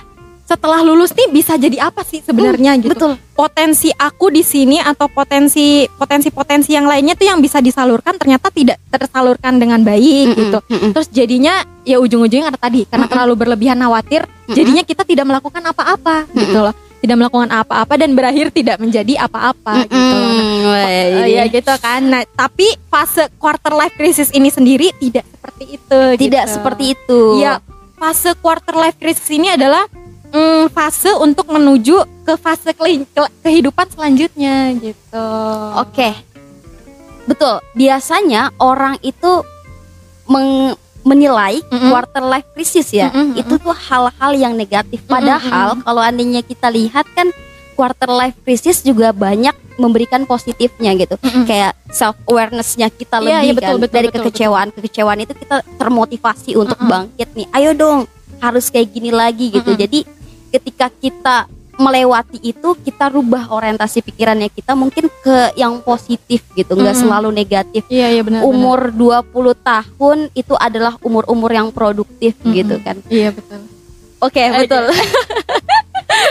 Setelah 0.49 0.81
lulus 0.81 1.13
nih 1.13 1.29
bisa 1.29 1.61
jadi 1.61 1.93
apa 1.93 2.01
sih 2.09 2.25
sebenarnya 2.25 2.81
gitu 2.81 2.97
betul 2.97 3.13
potensi 3.37 3.93
aku 3.93 4.33
di 4.33 4.41
sini 4.41 4.81
atau 4.81 5.05
potensi 5.07 5.85
potensi 5.85 6.33
potensi 6.33 6.73
yang 6.73 6.89
lainnya 6.89 7.13
tuh 7.13 7.29
yang 7.29 7.39
bisa 7.39 7.61
disalurkan 7.61 8.17
ternyata 8.17 8.49
tidak 8.49 8.81
tersalurkan 8.89 9.61
dengan 9.61 9.85
baik 9.85 10.33
Mm-mm, 10.33 10.39
gitu 10.41 10.59
mm-mm. 10.65 10.91
terus 10.97 11.13
jadinya 11.13 11.61
ya 11.85 12.01
ujung-ujungnya 12.01 12.49
karena 12.49 12.61
tadi 12.65 12.81
karena 12.89 13.05
Mm-mm. 13.05 13.13
terlalu 13.13 13.35
berlebihan 13.37 13.77
khawatir 13.77 14.25
Mm-mm. 14.25 14.57
jadinya 14.57 14.83
kita 14.89 15.05
tidak 15.05 15.29
melakukan 15.29 15.61
apa-apa 15.61 16.27
gitu 16.33 16.59
loh 16.65 16.75
tidak 16.99 17.17
melakukan 17.21 17.51
apa-apa 17.55 17.95
dan 17.95 18.11
berakhir 18.17 18.51
tidak 18.51 18.77
menjadi 18.81 19.15
apa-apa 19.23 19.85
gitu 19.85 20.15
loh 20.17 20.29
Nah, 20.29 20.33
Mm-mm. 20.33 20.67
Wah, 20.67 20.89
ini 21.29 21.31
ya 21.37 21.45
gitu 21.47 21.75
kan 21.79 22.01
nah 22.09 22.25
tapi 22.25 22.67
fase 22.89 23.29
quarter 23.37 23.77
life 23.77 23.95
crisis 23.95 24.33
ini 24.33 24.49
sendiri 24.49 24.97
tidak 24.97 25.29
seperti 25.29 25.65
itu 25.77 26.01
tidak 26.17 26.45
gitu. 26.49 26.55
seperti 26.57 26.85
itu 26.97 27.21
Iya, 27.39 27.61
fase 28.01 28.33
quarter 28.41 28.75
life 28.75 28.97
crisis 28.99 29.29
ini 29.29 29.53
adalah 29.53 29.87
mm, 30.31 30.71
fase 30.71 31.11
untuk 31.15 31.47
menuju 31.47 31.97
ke 32.23 32.35
fase 32.35 32.71
kehidupan 33.41 33.87
selanjutnya 33.89 34.73
gitu. 34.75 35.29
Oke. 35.77 36.13
Betul. 37.25 37.61
Biasanya 37.75 38.57
orang 38.57 38.97
itu 39.01 39.45
meng- 40.25 40.77
menilai 41.05 41.61
Mm-mm. 41.65 41.89
quarter 41.89 42.21
life 42.21 42.49
crisis 42.53 42.89
ya. 42.91 43.09
Mm-mm, 43.09 43.37
Itu 43.37 43.57
tuh 43.57 43.73
hal-hal 43.73 44.33
yang 44.35 44.53
negatif. 44.53 45.01
Padahal 45.05 45.81
kalau 45.81 46.01
andainya 46.01 46.41
kita 46.41 46.69
lihat 46.69 47.09
kan 47.13 47.33
quarter 47.73 48.11
life 48.11 48.37
crisis 48.43 48.83
juga 48.83 49.15
banyak 49.15 49.55
memberikan 49.79 50.27
positifnya 50.27 50.93
gitu. 50.93 51.17
Mm-mm. 51.17 51.47
Kayak 51.47 51.79
self 51.89 52.19
awarenessnya 52.25 52.91
kita 52.91 53.21
Iya, 53.21 53.41
lebih 53.41 53.47
iya, 53.47 53.55
betul, 53.55 53.65
kan 53.71 53.77
betul, 53.79 53.95
dari 53.95 54.09
betul, 54.09 54.19
kekecewaan 54.25 54.69
kekecewaan 54.75 55.19
itu 55.23 55.33
kita 55.33 55.57
termotivasi 55.79 56.51
untuk 56.57 56.77
Mm-mm. 56.77 56.91
bangkit 56.91 57.29
nih. 57.33 57.47
Ayo 57.55 57.71
dong, 57.73 57.99
harus 58.39 58.69
kayak 58.69 58.89
gini 58.91 59.09
lagi 59.09 59.49
gitu. 59.49 59.71
Mm-mm. 59.71 59.81
Jadi 59.81 59.99
ketika 60.49 60.89
kita 60.89 61.47
melewati 61.79 62.43
itu 62.43 62.75
kita 62.83 63.07
rubah 63.07 63.55
orientasi 63.55 64.03
pikirannya 64.03 64.51
kita 64.51 64.75
mungkin 64.75 65.07
ke 65.23 65.55
yang 65.55 65.79
positif 65.79 66.43
gitu, 66.59 66.75
nggak 66.75 66.91
Mm-mm. 66.91 67.05
selalu 67.07 67.31
negatif. 67.31 67.87
Iya 67.87 68.19
iya 68.19 68.23
benar. 68.27 68.43
Umur 68.43 68.91
20 68.91 69.31
tahun 69.63 70.19
itu 70.35 70.59
adalah 70.59 70.99
umur-umur 71.07 71.55
yang 71.55 71.71
produktif 71.71 72.35
Mm-mm. 72.43 72.55
gitu 72.59 72.75
kan. 72.83 72.99
Iya 73.07 73.31
betul. 73.31 73.63
Oke, 74.19 74.43
betul. 74.43 74.91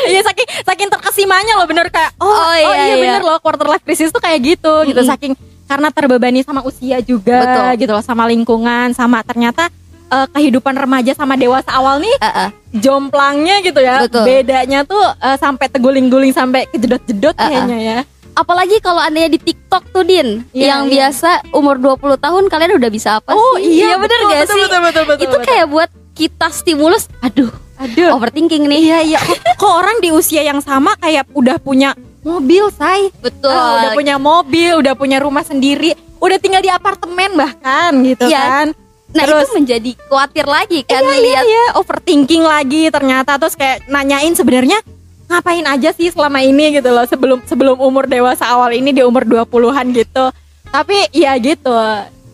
Iya 0.07 0.23
saking 0.23 0.47
saking 0.63 0.89
terkesimanya 0.91 1.53
loh 1.59 1.67
bener 1.67 1.87
kayak 1.91 2.11
oh, 2.19 2.27
Oh, 2.27 2.51
oh 2.51 2.55
iya, 2.55 2.67
iya, 2.75 2.95
iya. 2.95 2.95
bener 2.97 3.23
loh 3.23 3.37
quarter 3.39 3.67
life 3.67 3.83
crisis 3.83 4.11
tuh 4.11 4.19
kayak 4.19 4.39
gitu 4.39 4.73
gitu 4.87 4.99
Mm-mm. 4.99 5.11
saking 5.15 5.33
karena 5.67 5.91
terbebani 5.91 6.41
sama 6.47 6.63
usia 6.63 7.03
juga 7.03 7.43
Betul. 7.43 7.87
gitu 7.87 7.91
loh 7.95 8.03
sama 8.03 8.23
lingkungan 8.27 8.95
sama 8.95 9.19
ternyata 9.23 9.67
eh, 10.07 10.27
kehidupan 10.29 10.73
remaja 10.73 11.11
sama 11.11 11.33
dewasa 11.33 11.69
awal 11.69 11.97
nih 11.97 12.15
Uh-uh. 12.17 12.49
jomplangnya 12.73 13.59
gitu 13.61 13.79
ya 13.79 14.03
Betul. 14.03 14.23
bedanya 14.23 14.83
tuh 14.83 15.01
eh, 15.17 15.35
sampai 15.35 15.67
teguling-guling 15.67 16.31
sampai 16.31 16.65
kejedot-jedot 16.67 17.31
Uh-uh. 17.31 17.41
kayaknya 17.43 17.79
ya 17.79 17.99
Apalagi 18.33 18.77
kalau 18.79 19.01
anda 19.01 19.25
di 19.25 19.41
TikTok 19.41 19.89
tuh 19.89 20.05
Din, 20.05 20.45
Iya, 20.53 20.69
yang 20.69 20.81
iya. 20.85 21.09
biasa 21.09 21.49
umur 21.49 21.81
20 21.81 22.21
tahun 22.21 22.43
kalian 22.45 22.77
udah 22.77 22.91
bisa 22.93 23.17
apa 23.17 23.33
oh 23.33 23.57
sih? 23.57 23.81
iya, 23.81 23.97
bener 23.97 24.13
betul, 24.13 24.29
gak 24.29 24.37
betul, 24.37 24.53
sih? 24.53 24.61
betul, 24.61 24.81
betul, 24.85 25.03
betul, 25.03 25.17
itu 25.17 25.29
betul. 25.33 25.47
kayak 25.49 25.65
buat 25.65 25.89
kita 26.13 26.47
stimulus. 26.53 27.09
Aduh, 27.19 27.49
aduh 27.75 28.13
overthinking 28.13 28.69
nih. 28.69 28.77
iya 28.79 28.97
iya 29.01 29.17
kok, 29.17 29.41
kok 29.57 29.73
orang 29.73 29.97
di 29.97 30.13
usia 30.13 30.45
yang 30.45 30.61
sama 30.61 30.93
kayak 30.97 31.25
udah 31.33 31.57
punya 31.57 31.97
mobil 32.21 32.69
say 32.69 33.09
Betul. 33.17 33.49
Ah, 33.49 33.73
udah 33.81 33.91
punya 33.97 34.21
mobil, 34.21 34.71
udah 34.77 34.93
punya 34.93 35.17
rumah 35.17 35.41
sendiri, 35.41 35.97
udah 36.21 36.37
tinggal 36.37 36.61
di 36.61 36.69
apartemen 36.69 37.33
bahkan 37.33 38.05
gitu 38.05 38.29
Iya. 38.29 38.37
kan. 38.37 38.67
Nah 39.15 39.23
terus- 39.23 39.47
itu 39.47 39.63
menjadi 39.63 39.91
khawatir 40.07 40.45
lagi 40.45 40.79
kan 40.83 40.99
iya, 40.99 41.13
iya, 41.15 41.23
lihat 41.23 41.45
iya, 41.47 41.65
overthinking 41.79 42.43
lagi 42.43 42.91
ternyata 42.91 43.39
terus 43.39 43.55
kayak 43.55 43.87
nanyain 43.87 44.35
sebenarnya 44.35 44.79
ngapain 45.27 45.65
aja 45.67 45.91
sih 45.91 46.07
selama 46.07 46.39
ini 46.39 46.79
gitu 46.79 46.87
loh 46.87 47.03
sebelum 47.03 47.39
sebelum 47.43 47.75
umur 47.83 48.07
dewasa 48.07 48.47
awal 48.47 48.71
ini 48.71 48.95
di 48.95 49.03
umur 49.03 49.27
20-an 49.27 49.91
gitu. 49.91 50.31
Tapi 50.71 51.11
ya 51.11 51.35
gitu. 51.39 51.75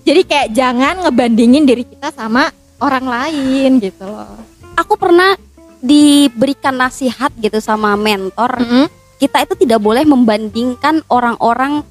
Jadi 0.05 0.21
kayak 0.25 0.51
jangan 0.53 1.01
ngebandingin 1.01 1.65
diri 1.65 1.83
kita 1.89 2.13
sama 2.13 2.53
orang 2.81 3.05
lain 3.05 3.81
gitu 3.81 4.05
loh. 4.05 4.37
aku 4.73 4.97
pernah 4.97 5.37
diberikan 5.85 6.73
nasihat 6.73 7.29
gitu 7.37 7.61
sama 7.61 7.93
mentor. 7.93 8.57
Mm-mm. 8.57 8.85
Kita 9.21 9.45
itu 9.45 9.53
tidak 9.53 9.79
boleh 9.79 10.01
membandingkan 10.03 11.05
orang-orang 11.07 11.85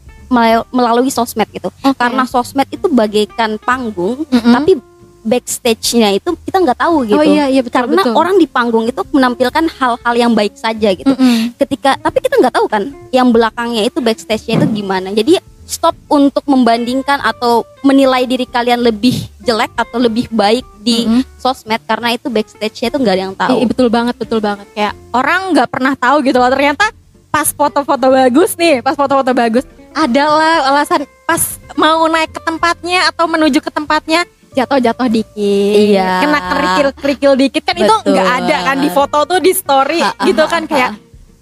melalui 0.72 1.12
sosmed 1.12 1.46
gitu. 1.52 1.68
Oke. 1.68 1.94
Karena 1.94 2.24
sosmed 2.24 2.66
itu 2.72 2.88
bagaikan 2.88 3.60
panggung, 3.60 4.24
Mm-mm. 4.26 4.52
tapi 4.56 4.80
backstage-nya 5.22 6.18
itu 6.18 6.34
kita 6.42 6.58
nggak 6.58 6.78
tahu 6.82 7.06
gitu. 7.06 7.14
oh 7.14 7.22
iya 7.22 7.46
iya 7.46 7.62
betul 7.62 7.78
karena 7.78 8.02
betul. 8.02 8.18
orang 8.18 8.36
di 8.42 8.46
panggung 8.50 8.90
itu 8.90 9.02
menampilkan 9.14 9.70
hal-hal 9.78 10.14
yang 10.18 10.32
baik 10.34 10.58
saja 10.58 10.90
gitu. 10.90 11.14
Mm-mm. 11.14 11.54
Ketika 11.54 11.94
tapi 11.94 12.18
kita 12.18 12.42
nggak 12.42 12.54
tahu 12.58 12.66
kan 12.66 12.90
yang 13.14 13.30
belakangnya 13.30 13.86
itu 13.86 14.02
backstage-nya 14.02 14.58
itu 14.58 14.82
gimana. 14.82 15.14
Jadi 15.14 15.38
stop 15.62 15.94
untuk 16.10 16.42
membandingkan 16.50 17.22
atau 17.22 17.62
menilai 17.86 18.26
diri 18.26 18.44
kalian 18.50 18.82
lebih 18.82 19.30
jelek 19.46 19.70
atau 19.78 20.02
lebih 20.02 20.26
baik 20.34 20.66
di 20.82 21.06
Mm-mm. 21.06 21.22
sosmed 21.38 21.78
karena 21.86 22.18
itu 22.18 22.26
backstage-nya 22.26 22.90
itu 22.90 22.98
nggak 22.98 23.14
ada 23.14 23.22
yang 23.22 23.36
tahu. 23.38 23.56
Iya 23.62 23.66
betul 23.70 23.88
banget 23.94 24.14
betul 24.18 24.40
banget 24.42 24.66
kayak 24.74 24.92
orang 25.14 25.54
nggak 25.54 25.68
pernah 25.70 25.94
tahu 25.94 26.16
gitu 26.26 26.42
loh 26.42 26.50
ternyata 26.50 26.90
pas 27.32 27.48
foto-foto 27.48 28.06
bagus 28.12 28.58
nih 28.58 28.84
pas 28.84 28.92
foto-foto 28.92 29.32
bagus 29.32 29.64
adalah 29.94 30.68
alasan 30.68 31.04
pas 31.22 31.42
mau 31.74 32.04
naik 32.06 32.32
ke 32.32 32.40
tempatnya 32.40 33.08
atau 33.08 33.24
menuju 33.24 33.58
ke 33.58 33.68
tempatnya 33.68 34.24
jatuh-jatuh 34.52 35.08
dikit 35.08 35.76
Iya. 35.88 36.20
kena 36.20 36.38
kerikil-kerikil 36.46 37.32
dikit 37.38 37.62
kan 37.62 37.72
itu 37.74 37.88
Betul. 37.88 38.12
nggak 38.12 38.28
ada 38.38 38.56
kan 38.66 38.76
di 38.78 38.88
foto 38.88 39.18
tuh 39.24 39.40
di 39.40 39.52
story 39.52 40.00
Ha, 40.00 40.12
ha, 40.12 40.24
gitu 40.24 40.44
ha, 40.44 40.50
kan 40.50 40.62
ha. 40.64 40.68
kayak 40.68 40.90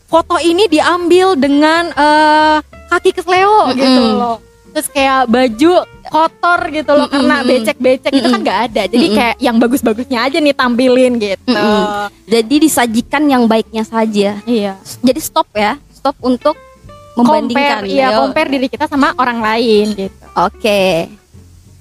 foto 0.07 0.39
ini 0.39 0.67
diambil 0.67 1.35
dengan 1.35 1.91
eh, 1.91 2.57
kaki 2.87 3.11
kesleo 3.13 3.71
gitu 3.73 3.83
Mm-mm. 3.83 4.15
loh 4.15 4.39
terus 4.71 4.87
kayak 4.87 5.27
baju 5.27 5.83
kotor 6.07 6.61
gitu 6.71 6.91
loh 6.95 7.07
karena 7.07 7.43
Mm-mm. 7.43 7.51
becek-becek 7.51 8.13
itu 8.13 8.29
kan 8.29 8.41
nggak 8.41 8.61
ada 8.71 8.83
jadi 8.87 9.03
Mm-mm. 9.05 9.19
kayak 9.19 9.37
yang 9.43 9.57
bagus-bagusnya 9.59 10.19
aja 10.23 10.39
nih 10.39 10.55
tampilin 10.55 11.13
gitu 11.19 11.51
Mm-mm. 11.51 12.07
Jadi 12.31 12.55
disajikan 12.63 13.27
yang 13.27 13.51
baiknya 13.51 13.83
saja. 13.83 14.39
Iya. 14.47 14.79
Jadi 15.03 15.19
stop 15.19 15.51
ya, 15.51 15.75
stop 15.91 16.15
untuk 16.23 16.55
membandingkan. 17.21 17.85
Compare, 17.85 18.01
Ayo. 18.01 18.19
compare 18.25 18.49
diri 18.49 18.67
kita 18.73 18.85
sama 18.89 19.13
orang 19.21 19.39
lain 19.45 19.87
gitu. 19.95 20.25
Oke. 20.35 21.07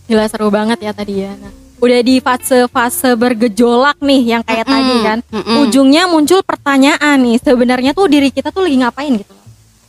Gila 0.09 0.25
seru 0.27 0.51
banget 0.51 0.79
ya 0.83 0.91
tadi 0.91 1.23
ya. 1.23 1.31
Nah, 1.37 1.53
udah 1.79 1.99
di 2.03 2.19
fase-fase 2.19 3.15
bergejolak 3.15 3.97
nih 4.03 4.21
yang 4.35 4.43
kayak 4.43 4.67
Mm-mm. 4.67 4.75
tadi 4.75 4.95
kan. 5.05 5.19
Mm-mm. 5.31 5.55
Ujungnya 5.63 6.03
muncul 6.11 6.43
pertanyaan 6.43 7.17
nih, 7.23 7.37
sebenarnya 7.39 7.91
tuh 7.95 8.11
diri 8.11 8.29
kita 8.29 8.51
tuh 8.51 8.67
lagi 8.67 8.77
ngapain 8.83 9.13
gitu. 9.15 9.33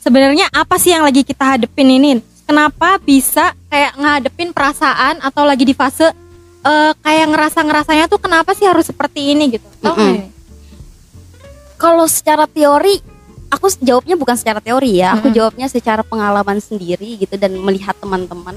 Sebenarnya 0.00 0.48
apa 0.54 0.80
sih 0.80 0.96
yang 0.96 1.04
lagi 1.04 1.26
kita 1.26 1.56
hadepin 1.56 1.88
ini? 1.90 2.10
Kenapa 2.48 2.98
bisa 3.02 3.52
kayak 3.68 3.94
ngadepin 4.00 4.50
perasaan 4.50 5.22
atau 5.22 5.44
lagi 5.44 5.62
di 5.62 5.76
fase 5.76 6.10
eh, 6.64 6.92
kayak 6.98 7.26
ngerasa-ngerasanya 7.30 8.08
tuh 8.08 8.18
kenapa 8.18 8.56
sih 8.56 8.66
harus 8.66 8.88
seperti 8.88 9.36
ini 9.36 9.54
gitu? 9.54 9.66
Nih? 9.84 10.30
Kalau 11.80 12.04
secara 12.04 12.44
teori, 12.44 13.00
aku 13.50 13.66
jawabnya 13.82 14.14
bukan 14.14 14.38
secara 14.38 14.62
teori 14.62 15.02
ya, 15.02 15.18
aku 15.18 15.28
Mm-mm. 15.28 15.36
jawabnya 15.36 15.66
secara 15.66 16.06
pengalaman 16.06 16.62
sendiri 16.62 17.18
gitu 17.18 17.34
dan 17.34 17.58
melihat 17.58 17.98
teman-teman. 17.98 18.54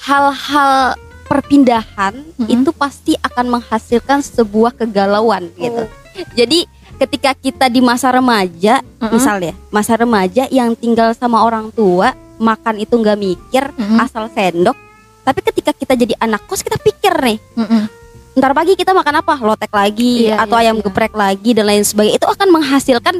Hal-hal 0.00 0.94
perpindahan 1.24 2.14
Mm-mm. 2.36 2.48
itu 2.48 2.70
pasti 2.76 3.16
akan 3.20 3.58
menghasilkan 3.58 4.20
sebuah 4.20 4.76
kegalauan 4.76 5.48
gitu. 5.56 5.88
Jadi 6.36 6.68
ketika 7.00 7.32
kita 7.32 7.66
di 7.72 7.80
masa 7.80 8.12
remaja, 8.12 8.84
Mm-mm. 9.00 9.10
misalnya 9.10 9.56
masa 9.72 9.96
remaja 9.96 10.44
yang 10.52 10.76
tinggal 10.76 11.16
sama 11.16 11.40
orang 11.40 11.72
tua, 11.72 12.12
makan 12.36 12.76
itu 12.84 12.92
nggak 12.92 13.18
mikir, 13.18 13.64
Mm-mm. 13.72 13.98
asal 14.04 14.28
sendok. 14.28 14.76
Tapi 15.24 15.40
ketika 15.44 15.72
kita 15.72 15.96
jadi 15.96 16.14
anak 16.20 16.44
kos 16.44 16.60
kita 16.60 16.76
pikir 16.76 17.12
nih, 17.24 17.38
Mm-mm. 17.56 17.82
ntar 18.36 18.52
pagi 18.52 18.76
kita 18.76 18.92
makan 18.92 19.20
apa 19.20 19.34
lotek 19.42 19.72
lagi 19.72 20.28
Iya, 20.28 20.44
atau 20.44 20.56
iya, 20.60 20.70
ayam 20.70 20.76
iya. 20.80 20.84
geprek 20.86 21.12
lagi 21.16 21.50
dan 21.50 21.64
lain 21.66 21.84
sebagainya 21.84 22.16
itu 22.20 22.28
akan 22.30 22.48
menghasilkan 22.52 23.16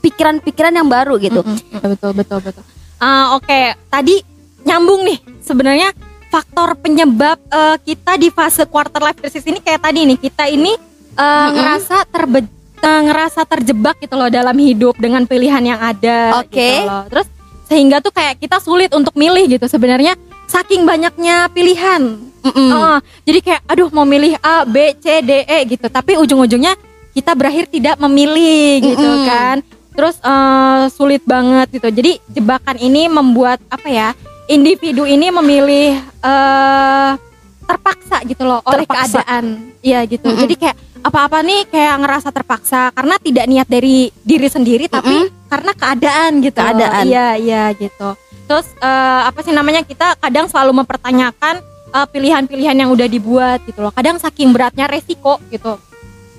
pikiran-pikiran 0.00 0.74
yang 0.74 0.88
baru 0.88 1.16
gitu 1.18 1.40
Mm-mm. 1.42 1.58
Iya, 1.72 1.86
betul 1.92 2.10
betul 2.12 2.38
betul. 2.40 2.62
Ah, 2.96 3.36
Oke, 3.36 3.76
tadi 3.86 4.20
nyambung 4.64 5.04
nih 5.04 5.18
sebenarnya 5.40 5.92
faktor 6.26 6.74
penyebab 6.76 7.38
eh, 7.48 7.76
kita 7.82 8.18
di 8.18 8.28
fase 8.28 8.66
quarter 8.66 9.00
life 9.00 9.18
crisis 9.20 9.46
ini 9.46 9.62
kayak 9.62 9.84
tadi 9.84 10.04
nih 10.04 10.18
kita 10.18 10.44
ini 10.48 10.72
eh, 11.14 11.22
Mm-mm. 11.22 11.54
ngerasa 11.56 11.96
terbe 12.08 12.40
eh, 12.82 13.00
ngerasa 13.06 13.40
terjebak 13.46 13.96
gitu 14.00 14.14
loh 14.14 14.28
dalam 14.28 14.56
hidup 14.56 14.98
dengan 14.98 15.24
pilihan 15.24 15.62
yang 15.62 15.80
ada. 15.80 16.40
Oke. 16.42 16.56
gitu 16.56 16.88
loh. 16.88 17.04
Terus 17.08 17.26
sehingga 17.66 17.98
tuh 17.98 18.14
kayak 18.14 18.38
kita 18.38 18.62
sulit 18.62 18.94
untuk 18.94 19.14
milih 19.18 19.50
gitu 19.50 19.66
sebenarnya 19.66 20.14
saking 20.46 20.86
banyaknya 20.86 21.50
pilihan. 21.50 22.22
Mm-mm. 22.46 22.70
Oh, 22.70 22.98
jadi 23.26 23.38
kayak 23.42 23.62
aduh 23.66 23.90
mau 23.90 24.06
milih 24.06 24.38
A, 24.38 24.62
B, 24.62 24.94
C, 25.02 25.18
D, 25.18 25.42
E 25.42 25.66
gitu. 25.66 25.90
Tapi 25.90 26.14
ujung-ujungnya 26.14 26.78
kita 27.10 27.34
berakhir 27.34 27.66
tidak 27.66 27.98
memilih 27.98 28.94
gitu 28.94 29.02
Mm-mm. 29.02 29.26
kan. 29.26 29.56
Terus 29.96 30.20
eh, 30.20 30.84
sulit 30.92 31.24
banget 31.24 31.72
gitu. 31.72 31.88
Jadi 31.88 32.20
jebakan 32.30 32.76
ini 32.76 33.08
membuat 33.08 33.58
apa 33.72 33.88
ya? 33.88 34.08
Individu 34.46 35.02
ini 35.08 35.32
memilih 35.34 35.98
eh 36.22 37.12
terpaksa 37.66 38.22
gitu 38.22 38.46
loh 38.46 38.62
oleh 38.62 38.86
Terpaksa. 38.86 39.18
keadaan. 39.24 39.74
Iya 39.82 40.06
gitu. 40.06 40.30
Mm-mm. 40.30 40.38
Jadi 40.46 40.54
kayak 40.54 40.76
apa-apa 41.02 41.42
nih 41.42 41.66
kayak 41.66 41.94
ngerasa 41.98 42.28
terpaksa 42.30 42.80
karena 42.94 43.14
tidak 43.18 43.44
niat 43.50 43.66
dari 43.66 44.10
diri 44.22 44.46
sendiri 44.46 44.86
tapi 44.86 45.26
karena 45.50 45.72
keadaan 45.74 46.30
gitu. 46.46 46.62
Keadaan. 46.62 47.04
Iya, 47.10 47.28
iya 47.42 47.64
gitu. 47.74 48.14
Terus 48.46 48.70
eh, 48.78 49.20
apa 49.26 49.42
sih 49.42 49.50
namanya 49.50 49.82
kita 49.82 50.14
kadang 50.20 50.46
selalu 50.46 50.84
mempertanyakan 50.84 51.58
pilihan-pilihan 51.96 52.76
yang 52.76 52.92
udah 52.92 53.08
dibuat 53.08 53.64
gitu 53.64 53.80
loh. 53.80 53.88
Kadang 53.88 54.20
saking 54.20 54.52
beratnya 54.52 54.84
resiko 54.84 55.40
gitu. 55.48 55.80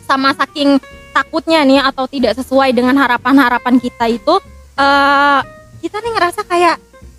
Sama 0.06 0.30
saking 0.38 0.78
takutnya 1.18 1.66
nih 1.66 1.82
atau 1.82 2.06
tidak 2.06 2.38
sesuai 2.38 2.70
dengan 2.78 2.94
harapan-harapan 2.94 3.82
kita 3.82 4.06
itu 4.06 4.36
eh 4.78 5.40
kita 5.82 5.98
nih 6.02 6.12
ngerasa 6.14 6.42
kayak 6.46 6.76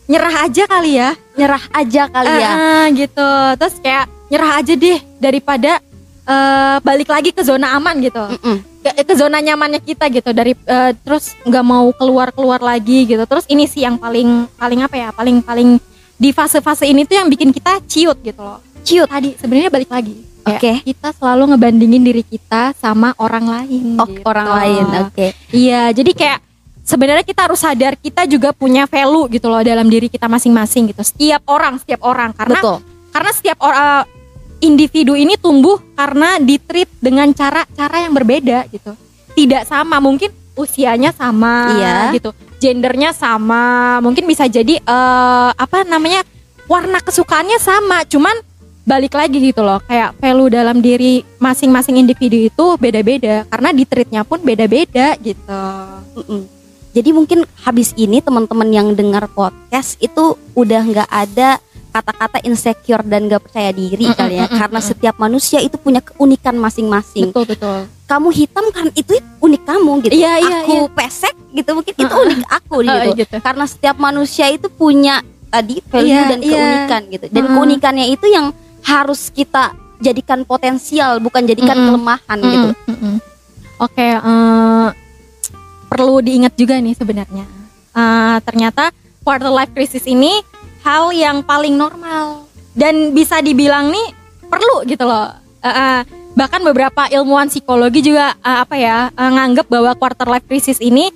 nyerah 0.09 0.35
aja 0.47 0.65
kali 0.65 0.93
ya. 0.99 1.11
nyerah 1.39 1.65
aja 1.71 2.03
kali 2.11 2.35
ya. 2.39 2.51
Eh, 2.51 2.85
gitu. 2.97 3.31
Terus 3.59 3.75
kayak 3.83 4.05
nyerah 4.31 4.53
aja 4.59 4.73
deh 4.75 4.99
daripada 5.19 5.83
eh, 6.27 6.77
balik 6.83 7.11
lagi 7.11 7.31
ke 7.35 7.43
zona 7.43 7.75
aman 7.75 7.99
gitu. 7.99 8.23
Mm-mm. 8.23 8.57
ke, 8.79 8.91
ke 9.03 9.15
zona 9.19 9.43
nyamannya 9.43 9.83
kita 9.83 10.07
gitu. 10.11 10.31
Dari 10.31 10.55
eh, 10.55 10.93
terus 11.03 11.35
nggak 11.43 11.65
mau 11.67 11.91
keluar 11.95 12.31
keluar 12.31 12.63
lagi 12.63 13.05
gitu. 13.07 13.23
Terus 13.27 13.45
ini 13.51 13.67
sih 13.67 13.83
yang 13.83 13.99
paling 13.99 14.47
paling 14.55 14.81
apa 14.87 14.97
ya? 14.97 15.09
Paling 15.11 15.43
paling 15.43 15.79
di 16.19 16.31
fase-fase 16.35 16.87
ini 16.87 17.07
tuh 17.07 17.19
yang 17.19 17.29
bikin 17.31 17.51
kita 17.55 17.83
ciut 17.87 18.19
gitu 18.23 18.43
loh. 18.43 18.59
Ciut? 18.83 19.07
Tadi 19.07 19.39
sebenarnya 19.39 19.71
balik 19.71 19.91
lagi 19.91 20.28
Kayak 20.49 20.61
Oke. 20.61 20.73
kita 20.89 21.09
selalu 21.13 21.43
ngebandingin 21.53 22.03
diri 22.03 22.25
kita 22.25 22.73
sama 22.81 23.13
orang 23.21 23.45
lain 23.45 24.01
oh 24.01 24.09
gitu. 24.09 24.25
orang 24.25 24.49
lain 24.49 24.85
oke 25.05 25.27
iya 25.53 25.93
jadi 25.93 26.11
kayak 26.17 26.39
sebenarnya 26.89 27.25
kita 27.29 27.45
harus 27.45 27.61
sadar 27.61 27.93
kita 28.01 28.25
juga 28.25 28.57
punya 28.57 28.89
value 28.89 29.29
gitu 29.37 29.53
loh 29.53 29.61
dalam 29.61 29.85
diri 29.93 30.09
kita 30.09 30.25
masing-masing 30.25 30.89
gitu. 30.89 31.05
Setiap 31.05 31.45
orang, 31.45 31.77
setiap 31.77 32.01
orang 32.01 32.33
karena 32.33 32.57
Betul. 32.65 32.81
karena 33.13 33.31
setiap 33.37 33.59
orang 33.61 34.09
individu 34.65 35.13
ini 35.13 35.37
tumbuh 35.37 35.77
karena 35.93 36.41
ditreat 36.41 36.89
dengan 36.97 37.29
cara-cara 37.37 38.09
yang 38.09 38.17
berbeda 38.17 38.73
gitu. 38.73 38.97
Tidak 39.37 39.69
sama, 39.69 40.01
mungkin 40.01 40.33
usianya 40.57 41.13
sama 41.13 41.77
Iya. 41.77 42.17
gitu. 42.17 42.33
Gendernya 42.59 43.13
sama, 43.15 44.01
mungkin 44.01 44.25
bisa 44.25 44.49
jadi 44.49 44.81
eh, 44.81 45.51
apa 45.53 45.85
namanya? 45.85 46.25
warna 46.69 47.01
kesukaannya 47.01 47.57
sama, 47.57 48.05
cuman 48.05 48.45
balik 48.89 49.13
lagi 49.13 49.37
gitu 49.37 49.61
loh. 49.61 49.85
Kayak 49.85 50.17
value 50.17 50.49
dalam 50.49 50.81
diri 50.81 51.21
masing-masing 51.37 52.01
individu 52.01 52.41
itu 52.41 52.65
beda-beda 52.81 53.45
karena 53.53 53.69
ditreatnya 53.77 54.23
pun 54.25 54.41
beda-beda 54.41 55.13
gitu. 55.21 55.61
Mm-mm. 56.17 56.49
Jadi 56.97 57.11
mungkin 57.13 57.45
habis 57.61 57.93
ini 58.01 58.25
teman-teman 58.25 58.73
yang 58.73 58.97
dengar 58.97 59.29
podcast 59.29 60.01
itu 60.01 60.41
udah 60.57 60.81
nggak 60.89 61.11
ada 61.13 61.61
kata-kata 61.89 62.45
insecure 62.45 63.01
dan 63.05 63.29
gak 63.33 63.49
percaya 63.49 63.73
diri 63.73 64.09
Mm-mm, 64.09 64.17
kali 64.17 64.35
ya 64.39 64.45
mm-mm, 64.45 64.61
karena 64.61 64.79
mm-mm. 64.81 64.91
setiap 64.93 65.15
manusia 65.21 65.59
itu 65.61 65.77
punya 65.77 66.01
keunikan 66.01 66.57
masing-masing. 66.57 67.29
Betul 67.33 67.45
betul. 67.45 67.79
Kamu 68.09 68.29
hitam 68.33 68.65
kan 68.73 68.89
itu 68.97 69.21
unik 69.45 69.63
kamu 69.69 69.93
gitu. 70.09 70.13
Iya, 70.17 70.33
iya, 70.41 70.59
aku 70.65 70.89
pesek 70.97 71.37
gitu 71.53 71.71
mungkin 71.77 71.93
itu 71.93 72.15
unik 72.15 72.43
aku 72.49 72.77
gitu. 72.89 73.09
Oh, 73.13 73.15
gitu. 73.17 73.37
Karena 73.41 73.65
setiap 73.69 73.97
manusia 74.01 74.49
itu 74.49 74.69
punya 74.73 75.21
tadi 75.49 75.81
value 75.85 76.13
Iya, 76.13 76.23
dan 76.29 76.41
iya. 76.41 76.53
keunikan 76.57 77.03
gitu. 77.13 77.27
Dan 77.29 77.43
Uh-uh. 77.45 77.55
keunikannya 77.57 78.07
itu 78.09 78.27
yang 78.33 78.47
harus 78.87 79.31
kita 79.33 79.75
jadikan 79.99 80.47
potensial 80.47 81.19
bukan 81.19 81.45
jadikan 81.45 81.75
Mm-mm. 81.75 81.87
kelemahan 81.91 82.39
gitu. 82.39 82.69
Mm, 82.71 82.87
mm, 82.87 82.99
mm. 82.99 83.17
Oke, 83.79 84.09
eh, 84.15 84.89
perlu 85.91 86.23
diingat 86.23 86.55
juga 86.55 86.79
nih 86.79 86.95
sebenarnya. 86.95 87.47
Eh, 87.95 88.37
ternyata 88.47 88.91
quarter 89.27 89.51
life 89.51 89.75
crisis 89.75 90.07
ini 90.07 90.43
hal 90.87 91.11
yang 91.11 91.43
paling 91.43 91.75
normal 91.75 92.47
dan 92.79 93.11
bisa 93.11 93.43
dibilang 93.43 93.91
nih 93.91 94.15
perlu 94.47 94.87
gitu 94.87 95.03
loh. 95.03 95.35
Eh, 95.63 95.69
eh, 95.69 96.01
bahkan 96.39 96.63
beberapa 96.63 97.11
ilmuwan 97.11 97.51
psikologi 97.51 98.07
juga 98.07 98.39
eh, 98.39 98.59
apa 98.63 98.79
ya 98.79 99.11
eh, 99.11 99.31
nganggap 99.35 99.67
bahwa 99.67 99.93
quarter 99.99 100.31
life 100.31 100.47
crisis 100.47 100.79
ini 100.79 101.11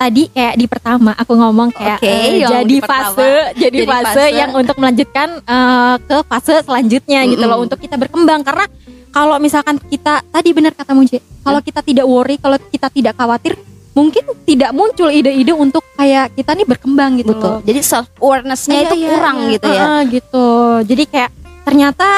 tadi 0.00 0.32
kayak 0.32 0.54
di 0.56 0.64
pertama 0.64 1.12
aku 1.12 1.36
ngomong 1.36 1.68
kayak 1.76 2.00
Oke, 2.00 2.08
eh, 2.08 2.40
yang 2.40 2.64
jadi 2.64 2.76
pertama. 2.80 3.12
fase 3.12 3.30
jadi, 3.52 3.78
Jadi 3.84 3.86
fase, 3.92 4.08
fase. 4.08 4.24
yang 4.32 4.50
untuk 4.56 4.76
melanjutkan 4.80 5.28
eh, 5.44 5.94
ke 6.00 6.16
fase 6.24 6.54
selanjutnya 6.64 7.20
gitu 7.28 7.44
loh 7.44 7.60
untuk 7.60 7.76
kita 7.76 8.00
berkembang 8.00 8.40
karena 8.40 8.64
kalau 9.10 9.36
misalkan 9.36 9.76
kita 9.90 10.22
tadi 10.22 10.48
benar 10.54 10.72
kata 10.72 10.94
Munje, 10.94 11.18
kalau 11.42 11.58
kita 11.58 11.82
tidak 11.82 12.06
worry, 12.06 12.38
kalau 12.38 12.54
kita 12.70 12.86
tidak 12.94 13.18
khawatir, 13.18 13.58
mungkin 13.90 14.22
tidak 14.46 14.70
muncul 14.70 15.10
ide-ide 15.10 15.50
untuk 15.50 15.82
kayak 15.98 16.30
kita 16.38 16.54
nih 16.54 16.62
berkembang 16.62 17.18
gitu 17.18 17.34
Betul. 17.34 17.58
loh. 17.58 17.60
Jadi 17.66 17.80
self 17.82 18.06
awarenessnya 18.22 18.78
Iya, 18.78 18.86
itu 18.86 18.94
iya, 19.02 19.08
kurang 19.10 19.36
iya. 19.36 19.50
gitu 19.50 19.66
ya. 19.68 19.82
Heeh, 19.82 20.00
gitu. 20.14 20.46
Jadi 20.94 21.02
kayak 21.10 21.30
ternyata 21.66 22.08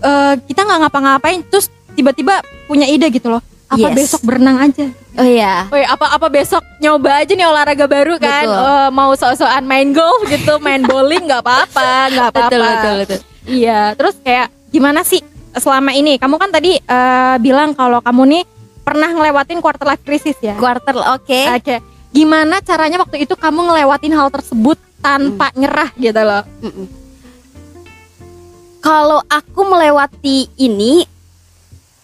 eh, 0.00 0.34
kita 0.48 0.60
nggak 0.64 0.78
ngapa-ngapain, 0.88 1.40
terus 1.44 1.68
tiba-tiba 1.92 2.40
punya 2.64 2.88
ide 2.88 3.12
gitu 3.12 3.28
loh. 3.28 3.44
Apa 3.70 3.86
Yes. 3.86 3.94
besok 3.94 4.20
berenang 4.26 4.58
aja? 4.58 4.90
Oh 5.14 5.22
iya. 5.22 5.70
Woi, 5.70 5.86
apa 5.86 6.10
apa 6.10 6.26
besok 6.26 6.58
nyoba 6.82 7.22
aja 7.22 7.30
nih 7.30 7.46
olahraga 7.46 7.86
baru 7.86 8.18
kan? 8.18 8.50
Betul. 8.50 8.66
Eh, 8.66 8.88
mau 8.90 9.10
sok-sokan 9.14 9.62
main 9.62 9.94
golf 9.94 10.26
gitu, 10.26 10.58
main 10.58 10.82
bowling 10.82 11.30
nggak 11.30 11.38
apa-apa, 11.38 11.90
nggak 12.10 12.28
apa-apa. 12.34 12.50
Betul, 12.50 12.62
betul, 12.66 12.94
betul. 13.06 13.18
Iya, 13.46 13.94
terus 13.94 14.14
kayak 14.26 14.50
gimana 14.74 15.06
sih 15.06 15.22
selama 15.54 15.94
ini? 15.94 16.18
Kamu 16.18 16.34
kan 16.34 16.50
tadi 16.50 16.82
eh, 16.82 17.36
bilang 17.38 17.78
kalau 17.78 18.02
kamu 18.02 18.22
nih 18.26 18.42
pernah 18.82 19.06
ngelewatin 19.06 19.62
quarter 19.62 19.86
life 19.86 20.02
crisis 20.02 20.34
ya. 20.42 20.58
Quarter 20.58 20.98
oke. 21.14 21.40
Oke. 21.54 21.78
Gimana 22.10 22.58
caranya 22.58 22.98
waktu 22.98 23.22
itu 23.22 23.38
kamu 23.38 23.70
ngelewatin 23.70 24.10
hal 24.18 24.34
tersebut 24.34 24.82
tanpa 24.98 25.54
nyerah 25.54 25.94
gitu 25.94 26.18
loh? 26.18 26.42
Mm-mm. 26.58 26.86
Kalau 28.80 29.22
aku 29.30 29.60
melewati 29.62 30.50
ini, 30.58 31.06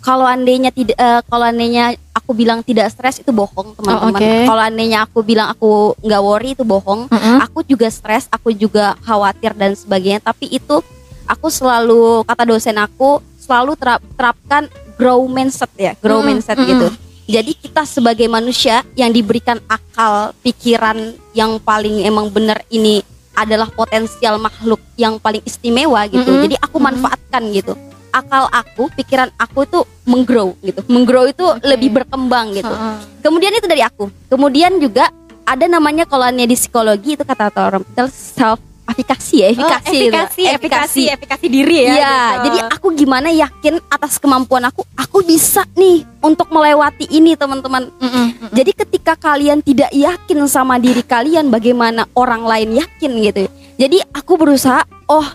kalau 0.07 0.23
andainya 0.23 0.71
tidak, 0.71 0.95
eh, 0.95 1.21
kalau 1.27 1.51
andainya 1.51 1.99
aku 2.15 2.31
bilang 2.31 2.63
tidak 2.63 2.95
stres 2.95 3.19
itu 3.19 3.35
bohong 3.35 3.75
teman-teman. 3.75 4.15
Oh, 4.15 4.23
oke. 4.23 4.35
Kalau 4.47 4.63
andainya 4.63 5.03
aku 5.03 5.19
bilang 5.27 5.51
aku 5.51 5.99
nggak 5.99 6.23
worry 6.23 6.55
itu 6.55 6.63
bohong. 6.63 7.11
Heeh. 7.11 7.37
Aku 7.43 7.67
juga 7.67 7.91
stres, 7.91 8.31
aku 8.31 8.55
juga 8.55 8.95
khawatir 9.03 9.51
dan 9.59 9.75
sebagainya. 9.75 10.23
Tapi 10.23 10.47
itu 10.55 10.79
aku 11.27 11.51
selalu 11.51 12.23
kata 12.23 12.47
dosen 12.47 12.79
aku 12.79 13.19
selalu 13.35 13.75
terap- 13.75 14.07
terapkan 14.15 14.71
grow 14.95 15.27
mindset 15.27 15.71
ya, 15.75 15.99
grow 15.99 16.23
Mm-mm, 16.23 16.39
mindset 16.39 16.55
mm-mm. 16.55 16.71
gitu. 16.71 16.87
Jadi 17.27 17.53
kita 17.59 17.83
sebagai 17.83 18.31
manusia 18.31 18.87
yang 18.95 19.11
diberikan 19.11 19.59
akal, 19.67 20.31
pikiran 20.47 21.19
yang 21.35 21.59
paling 21.59 22.07
emang 22.07 22.31
benar 22.31 22.63
ini 22.71 23.03
adalah 23.35 23.67
potensial 23.75 24.39
makhluk 24.39 24.79
yang 24.95 25.19
paling 25.19 25.43
istimewa 25.43 26.07
gitu. 26.07 26.23
Mm-mm, 26.23 26.47
Jadi 26.47 26.57
aku 26.63 26.79
manfaatkan 26.79 27.43
gitu. 27.51 27.75
Akal 28.17 28.49
aku, 28.49 28.89
pikiran 28.97 29.29
aku 29.37 29.69
itu 29.69 29.81
menggrow 30.09 30.57
gitu. 30.65 30.81
Menggrow 30.89 31.29
itu 31.29 31.45
Oke. 31.45 31.61
lebih 31.69 31.93
berkembang 32.01 32.57
gitu. 32.57 32.73
Heeh. 32.73 32.97
Kemudian 33.21 33.53
itu 33.53 33.69
dari 33.69 33.85
aku. 33.85 34.09
Kemudian 34.33 34.81
juga 34.81 35.13
ada 35.45 35.69
namanya 35.69 36.09
kalau 36.09 36.25
di 36.33 36.57
psikologi 36.57 37.21
itu 37.21 37.23
kata 37.29 37.53
orang 37.53 37.85
self 38.09 38.57
efikasi 38.87 39.35
ya, 39.43 39.49
Oh, 39.51 39.67
efikasi, 39.67 39.99
gitu. 39.99 40.15
efikasi, 40.15 40.43
efikasi, 40.57 41.03
efikasi 41.11 41.47
diri 41.51 41.77
ya. 41.83 41.91
Iya, 41.91 42.15
gitu. 42.15 42.45
jadi 42.47 42.59
aku 42.71 42.87
gimana 42.95 43.29
yakin 43.35 43.83
atas 43.91 44.23
kemampuan 44.23 44.63
aku, 44.63 44.87
aku 44.95 45.27
bisa 45.27 45.67
nih 45.75 46.07
untuk 46.23 46.49
melewati 46.55 47.11
ini 47.11 47.35
teman-teman. 47.35 47.91
Mm-mm, 47.99 48.27
mm-mm. 48.39 48.51
Jadi 48.55 48.71
ketika 48.73 49.19
kalian 49.19 49.59
tidak 49.61 49.91
yakin 49.91 50.39
sama 50.47 50.79
diri 50.79 51.03
kalian, 51.03 51.51
bagaimana 51.51 52.07
orang 52.15 52.47
lain 52.47 52.79
yakin 52.79 53.11
gitu. 53.27 53.51
Jadi 53.77 53.99
aku 54.15 54.39
berusaha, 54.39 54.87
oh 55.11 55.27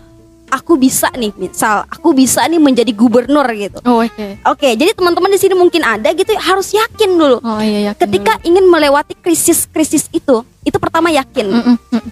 aku 0.51 0.75
bisa 0.75 1.07
nih, 1.15 1.31
misal 1.39 1.87
aku 1.87 2.11
bisa 2.11 2.43
nih 2.45 2.59
menjadi 2.59 2.91
gubernur 2.91 3.47
gitu. 3.55 3.79
Oh, 3.87 4.03
oke. 4.03 4.27
Oke, 4.51 4.75
jadi 4.75 4.91
teman-teman 4.91 5.31
di 5.31 5.39
sini 5.39 5.55
mungkin 5.55 5.81
ada 5.81 6.11
gitu, 6.11 6.35
harus 6.35 6.75
yakin 6.75 7.15
dulu. 7.15 7.39
Oh 7.41 7.63
iya 7.63 7.89
ya. 7.89 7.91
Ketika 7.95 8.37
ingin 8.43 8.67
melewati 8.67 9.15
krisis-krisis 9.15 10.11
itu, 10.11 10.43
itu 10.67 10.77
pertama 10.77 11.09
yakin 11.09 11.49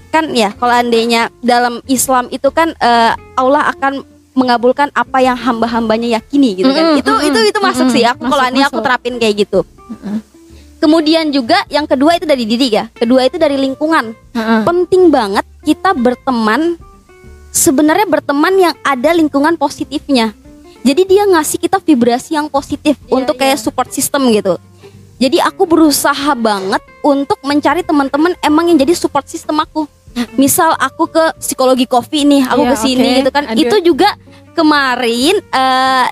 kan 0.10 0.26
ya 0.34 0.50
kalau 0.58 0.74
andainya 0.74 1.30
dalam 1.46 1.86
Islam 1.86 2.32
itu 2.34 2.50
kan 2.50 2.74
eh, 2.82 3.14
Allah 3.38 3.70
akan 3.78 4.02
mengabulkan 4.34 4.90
apa 4.96 5.20
yang 5.20 5.36
hamba-hambanya 5.36 6.18
yakini 6.18 6.58
gitu 6.58 6.72
kan. 6.72 6.96
Mm-mm, 6.96 7.02
itu 7.04 7.12
mm-mm, 7.12 7.28
itu 7.30 7.40
itu 7.52 7.60
masuk 7.60 7.92
mm-mm. 7.92 7.96
sih. 8.00 8.04
Aku 8.08 8.24
kalau 8.26 8.44
ini 8.50 8.64
aku 8.64 8.80
terapin 8.80 9.20
kayak 9.20 9.46
gitu. 9.46 9.62
Kemudian 10.80 11.28
juga 11.36 11.68
yang 11.68 11.84
kedua 11.84 12.16
itu 12.16 12.24
dari 12.24 12.48
diri 12.48 12.72
ya. 12.72 12.88
Kedua 12.88 13.28
itu 13.28 13.36
dari 13.36 13.60
lingkungan. 13.60 14.16
Penting 14.64 15.12
banget 15.12 15.44
kita 15.68 15.92
berteman 15.92 16.80
sebenarnya 17.52 18.08
berteman 18.08 18.54
yang 18.56 18.76
ada 18.82 19.10
lingkungan 19.14 19.56
positifnya. 19.56 20.34
Jadi 20.80 21.02
dia 21.04 21.28
ngasih 21.28 21.60
kita 21.60 21.78
vibrasi 21.84 22.40
yang 22.40 22.48
positif 22.48 22.96
Iya, 22.96 23.12
untuk 23.12 23.36
kayak 23.36 23.60
iya. 23.60 23.64
support 23.64 23.92
system 23.92 24.32
gitu. 24.32 24.56
Jadi 25.20 25.44
aku 25.44 25.68
berusaha 25.68 26.32
banget 26.40 26.80
untuk 27.04 27.36
mencari 27.44 27.84
teman-teman 27.84 28.32
emang 28.40 28.72
yang 28.72 28.80
jadi 28.80 28.96
support 28.96 29.28
system 29.28 29.60
aku. 29.60 29.84
Misal 30.40 30.74
aku 30.80 31.12
ke 31.12 31.36
psikologi 31.38 31.84
kopi 31.84 32.24
nih, 32.24 32.48
aku 32.48 32.64
Iya, 32.64 32.72
ke 32.72 32.76
sini 32.80 33.08
oke. 33.12 33.18
gitu 33.20 33.30
kan. 33.36 33.44
Ada. 33.52 33.60
Itu 33.60 33.76
juga 33.84 34.10
kemarin 34.56 35.36
eh, 35.44 36.08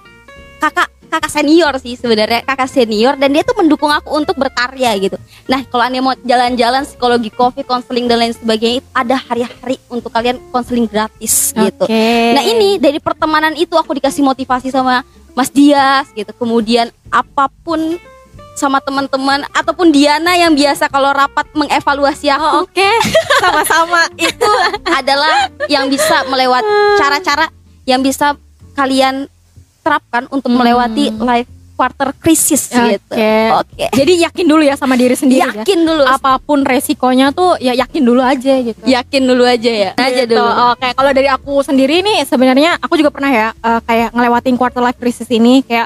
kakak 0.60 0.90
kakak 1.08 1.32
senior 1.32 1.74
sih 1.78 1.96
sebenarnya 1.96 2.44
kakak 2.44 2.68
senior 2.68 3.16
dan 3.16 3.32
dia 3.32 3.42
tuh 3.42 3.56
mendukung 3.56 3.90
aku 3.90 4.14
untuk 4.14 4.36
berkarya 4.36 4.92
gitu. 4.98 5.16
Nah 5.46 5.64
kalau 5.64 5.84
anda 5.84 5.98
mau 5.98 6.14
jalan-jalan 6.20 6.84
psikologi 6.84 7.28
kopi, 7.30 7.64
konseling 7.64 8.06
dan 8.06 8.20
lain 8.20 8.34
sebagainya 8.34 8.84
itu 8.84 8.90
ada 8.92 9.16
hari-hari 9.18 9.76
untuk 9.88 10.12
kalian 10.12 10.38
konseling 10.50 10.86
gratis 10.86 11.52
gitu. 11.52 11.84
Oke. 11.84 12.06
Nah 12.32 12.44
ini 12.44 12.78
dari 12.78 13.00
pertemanan 13.00 13.56
itu 13.56 13.74
aku 13.74 13.96
dikasih 13.96 14.22
motivasi 14.22 14.70
sama 14.70 15.02
Mas 15.32 15.50
Dias 15.50 16.12
gitu. 16.12 16.30
Kemudian 16.32 16.92
apa 17.08 17.48
pun 17.64 17.98
sama 18.54 18.82
teman-teman 18.82 19.46
ataupun 19.54 19.94
Diana 19.94 20.34
yang 20.34 20.52
biasa 20.52 20.90
kalau 20.90 21.14
rapat 21.14 21.46
mengevaluasi 21.54 22.26
aku 22.28 22.42
Oh, 22.42 22.66
oke. 22.66 22.90
Sama-sama. 23.46 24.10
itu 24.18 24.52
adalah 24.84 25.46
yang 25.70 25.86
bisa 25.88 26.26
melewati 26.26 26.66
cara-cara 26.98 27.54
yang 27.86 28.02
bisa 28.02 28.34
kalian 28.74 29.30
terapkan 29.88 30.28
untuk 30.28 30.50
Hmm. 30.50 30.60
melewati 30.60 31.16
life 31.16 31.48
quarter 31.74 32.10
crisis 32.12 32.68
gitu. 32.68 32.98
Oke. 33.08 33.34
Oke. 33.56 33.86
Jadi 33.94 34.14
yakin 34.20 34.46
dulu 34.46 34.62
ya 34.62 34.74
sama 34.74 34.94
diri 34.94 35.14
sendiri 35.14 35.46
ya. 35.46 35.54
Yakin 35.56 35.80
dulu. 35.80 36.04
Apa 36.04 36.38
pun 36.38 36.62
resikonya 36.62 37.30
tuh 37.32 37.54
ya 37.58 37.72
yakin 37.72 38.02
dulu 38.02 38.18
aja 38.20 38.54
gitu. 38.60 38.82
Yakin 38.82 39.22
dulu 39.24 39.46
aja 39.46 39.72
ya. 39.72 39.92
Aja 39.94 40.26
Gitu. 40.26 40.34
dulu. 40.34 40.52
Oke, 40.74 40.90
kalau 40.92 41.12
dari 41.12 41.30
aku 41.30 41.62
sendiri 41.62 42.02
nih 42.02 42.26
sebenarnya 42.26 42.76
aku 42.78 42.98
juga 42.98 43.08
pernah 43.08 43.30
ya 43.30 43.48
eh, 43.54 43.80
kayak 43.80 44.10
ngelewatin 44.12 44.56
quarter 44.56 44.82
life 44.82 44.98
crisis 44.98 45.30
ini 45.30 45.62
kayak 45.62 45.86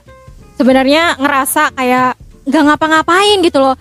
sebenarnya 0.55 1.17
ngerasa 1.17 1.73
kayak 1.73 2.15
nggak 2.41 2.63
ngapa-ngapain 2.65 3.37
gitu 3.41 3.59
loh. 3.59 3.75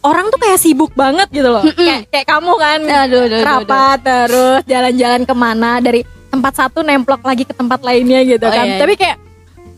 Orang 0.00 0.30
tuh 0.30 0.38
kayak 0.38 0.58
sibuk 0.58 0.90
banget 0.92 1.30
gitu 1.30 1.46
loh. 1.48 1.62
kayak 1.62 2.06
kayak 2.08 2.26
kamu 2.26 2.52
kan 2.56 2.78
Aduh, 2.80 2.98
aduh, 2.98 3.20
aduh, 3.20 3.36
aduh. 3.36 3.42
rapat 3.44 3.98
terus 4.00 4.60
jalan-jalan 4.64 5.22
ke 5.22 5.34
mana 5.34 5.78
dari 5.78 6.02
tempat 6.28 6.52
satu 6.56 6.82
nemplok 6.82 7.22
lagi 7.22 7.42
ke 7.42 7.52
tempat 7.52 7.78
lainnya 7.80 8.22
gitu 8.22 8.42
Oh, 8.42 8.50
kan. 8.50 8.62
iya, 8.64 8.74
iya. 8.74 8.80
Tapi 8.80 8.94
kayak 8.94 9.16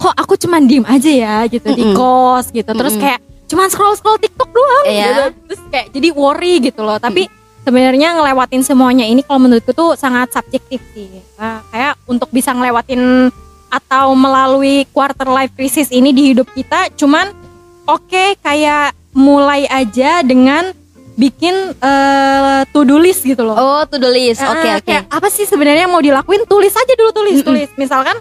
kok 0.00 0.14
aku 0.14 0.32
cuman 0.34 0.64
diem 0.64 0.82
aja 0.82 1.10
ya 1.10 1.36
gitu 1.44 1.68
di 1.70 1.84
Mm-mm. 1.84 1.94
kos 1.94 2.48
gitu. 2.48 2.66
Terus 2.66 2.96
Mm-mm. 2.96 3.04
kayak 3.04 3.20
cuman 3.46 3.66
scroll 3.66 3.92
scroll 3.92 4.16
TikTok 4.16 4.48
doang 4.48 4.84
Iya. 4.86 5.04
gitu. 5.04 5.22
terus 5.44 5.60
kayak 5.68 5.86
jadi 5.90 6.08
worry 6.12 6.54
gitu 6.62 6.80
loh 6.80 6.96
tapi 6.96 7.26
sebenarnya 7.60 8.14
ngelewatin 8.14 8.62
semuanya 8.62 9.02
ini 9.02 9.20
kalau 9.20 9.42
menurutku 9.42 9.70
tuh 9.70 9.92
sangat 9.92 10.30
subjektif 10.30 10.78
sih 10.90 11.18
Nah, 11.34 11.58
kayak 11.68 11.98
untuk 12.06 12.30
bisa 12.30 12.50
ngelewatin 12.50 13.26
atau 13.68 14.14
melalui 14.14 14.86
quarter 14.88 15.26
life 15.26 15.50
crisis 15.52 15.90
ini 15.90 16.10
di 16.10 16.30
hidup 16.30 16.46
kita 16.48 16.94
cuman 16.94 17.34
oke 17.84 18.38
kayak 18.38 18.94
mulai 19.12 19.66
aja 19.66 20.22
dengan 20.22 20.70
bikin 21.12 21.52
eh, 21.74 22.60
to 22.66 22.82
do 22.82 22.96
list 22.96 23.22
gitu 23.24 23.42
loh 23.42 23.54
Oh, 23.54 23.82
to 23.84 23.98
do 23.98 24.08
list. 24.08 24.40
Oke, 24.40 24.70
oke. 24.72 24.86
kayak 24.86 25.04
apa 25.06 25.26
sih 25.26 25.42
sebenarnya 25.42 25.84
yang 25.84 25.92
mau 25.92 26.00
dilakuin 26.00 26.46
tulis 26.46 26.70
aja 26.70 26.92
dulu 26.94 27.10
tulis 27.12 27.34
Mm-mm. 27.36 27.48
tulis 27.50 27.68
misalkan 27.74 28.14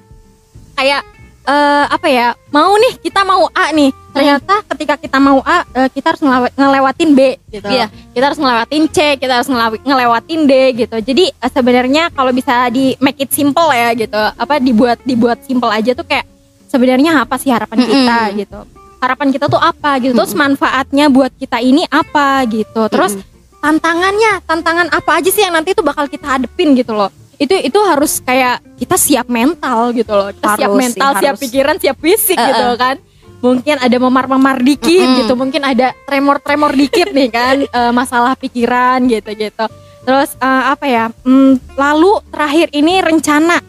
kayak 0.74 1.06
eh, 1.50 1.86
apa 1.90 2.08
ya 2.08 2.38
mau 2.54 2.78
nih 2.78 3.02
kita 3.02 3.26
mau 3.26 3.50
A 3.50 3.74
nih. 3.74 3.90
Ternyata 4.10 4.66
ketika 4.74 4.98
kita 4.98 5.18
mau 5.18 5.42
A 5.42 5.66
eh, 5.74 5.90
kita 5.90 6.14
harus 6.14 6.22
ngelewa- 6.22 6.54
ngelewatin 6.54 7.10
B 7.18 7.20
gitu. 7.50 7.66
Iya. 7.66 7.90
kita 8.14 8.24
harus 8.30 8.40
ngelewatin 8.42 8.84
C 8.90 8.98
kita 9.18 9.34
harus 9.42 9.50
ngelewatin 9.82 10.42
D 10.46 10.54
gitu. 10.86 10.98
Jadi 11.02 11.26
eh, 11.34 11.52
sebenarnya 11.52 12.14
kalau 12.14 12.30
bisa 12.30 12.70
di 12.70 12.94
make 13.02 13.22
it 13.26 13.34
simple 13.34 13.70
ya 13.74 13.94
gitu 13.98 14.18
apa 14.18 14.62
dibuat 14.62 15.02
dibuat 15.02 15.42
simple 15.46 15.70
aja 15.74 15.98
tuh 15.98 16.06
kayak 16.06 16.26
sebenarnya 16.70 17.26
apa 17.26 17.36
sih 17.42 17.50
harapan 17.50 17.78
Mm-mm. 17.82 17.90
kita 17.90 18.18
gitu? 18.46 18.60
Harapan 19.00 19.28
kita 19.32 19.46
tuh 19.48 19.62
apa 19.62 19.98
gitu? 20.04 20.14
Terus 20.14 20.34
manfaatnya 20.36 21.08
buat 21.08 21.32
kita 21.34 21.64
ini 21.64 21.88
apa 21.88 22.44
gitu? 22.52 22.86
Terus 22.92 23.16
tantangannya 23.60 24.40
tantangan 24.48 24.88
apa 24.92 25.20
aja 25.20 25.30
sih 25.32 25.44
yang 25.44 25.52
nanti 25.56 25.76
itu 25.76 25.84
bakal 25.84 26.08
kita 26.08 26.40
hadepin 26.40 26.80
gitu 26.80 26.96
loh 26.96 27.12
itu 27.39 27.56
itu 27.56 27.80
harus 27.82 28.19
kayak 28.19 28.60
kita 28.75 28.95
siap 28.95 29.25
mental 29.25 29.89
gitu 29.91 30.12
loh. 30.12 30.30
Kita 30.30 30.45
siap 30.54 30.60
Harus 30.62 30.75
sih, 30.75 30.82
mental 30.84 31.12
siap 31.15 31.34
harus. 31.34 31.41
pikiran 31.41 31.75
siap 31.80 31.97
fisik 31.97 32.36
Eh, 32.36 32.45
gitu 32.45 32.65
eh. 32.65 32.75
kan. 32.75 32.95
Mungkin 33.39 33.75
ada 33.80 33.97
memar-memar 33.97 34.60
dikit 34.60 34.91
Mm-mm. 34.99 35.17
gitu. 35.23 35.34
Mungkin 35.34 35.63
ada 35.63 35.95
tremor-tremor 36.04 36.75
dikit 36.75 37.10
nih 37.10 37.30
kan. 37.30 37.56
Eh, 37.80 37.91
masalah 37.91 38.36
pikiran 38.36 39.08
gitu 39.08 39.32
gitu 39.34 39.65
terus 39.99 40.34
eh, 40.36 40.63
apa 40.67 40.86
ya? 40.86 41.06
Hmm, 41.21 41.56
lalu 41.73 42.19
terakhir 42.28 42.67
ini 42.71 42.99
rencana. 42.99 43.62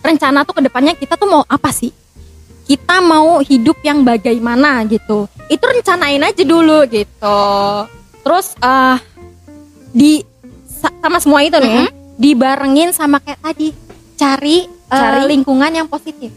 Rencana 0.00 0.42
tuh 0.42 0.56
ke 0.56 0.62
depannya 0.62 0.94
kita 0.94 1.14
tuh 1.14 1.28
mau 1.28 1.42
apa 1.44 1.68
sih? 1.68 1.92
Kita 2.64 3.02
mau 3.02 3.42
hidup 3.42 3.82
yang 3.82 4.00
bagaimana 4.00 4.80
gitu. 4.86 5.28
Itu 5.44 5.60
rencanain 5.60 6.22
aja 6.22 6.40
dulu 6.40 6.86
gitu. 6.86 7.40
Terus 8.22 8.54
eh 8.56 8.96
di 9.90 10.22
sa- 10.64 10.94
sama 10.96 11.18
semua 11.18 11.42
itu 11.42 11.58
nih 11.58 11.90
dibarengin 12.20 12.92
sama 12.92 13.16
kayak 13.18 13.40
tadi 13.40 13.72
cari, 14.14 14.68
eh, 14.68 14.92
Cari? 14.92 15.24
lingkungan 15.26 15.72
yang 15.72 15.88
positif 15.88 16.28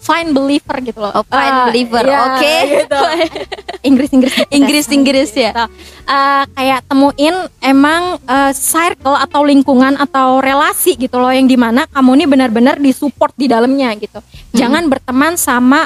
find 0.00 0.32
believer 0.32 0.76
gitu 0.80 0.98
loh 0.98 1.12
Oh, 1.12 1.22
find 1.22 1.54
Eh, 1.54 1.64
believer. 1.70 2.02
iya, 2.02 2.20
Oke. 2.26 2.54
gitu. 2.74 3.00
Inggris 3.88 4.10
Inggris 4.10 4.34
Inggris 4.50 4.86
Inggris 4.90 5.30
ya. 5.30 5.52
gitu. 5.52 5.64
Eh, 6.02 6.44
kayak 6.50 6.80
temuin 6.88 7.36
emang 7.60 8.16
eh, 8.18 8.52
circle 8.52 9.14
atau 9.14 9.44
lingkungan 9.44 9.94
atau 9.94 10.40
relasi 10.40 10.96
gitu 10.96 11.20
loh 11.20 11.30
yang 11.30 11.44
di 11.44 11.54
mana 11.54 11.84
kamu 11.86 12.10
ini 12.16 12.24
benar-benar 12.26 12.76
disupport 12.80 13.30
di 13.36 13.46
dalamnya 13.46 13.92
gitu. 13.94 14.18
Jangan 14.50 14.88
berteman 14.88 15.36
sama 15.36 15.84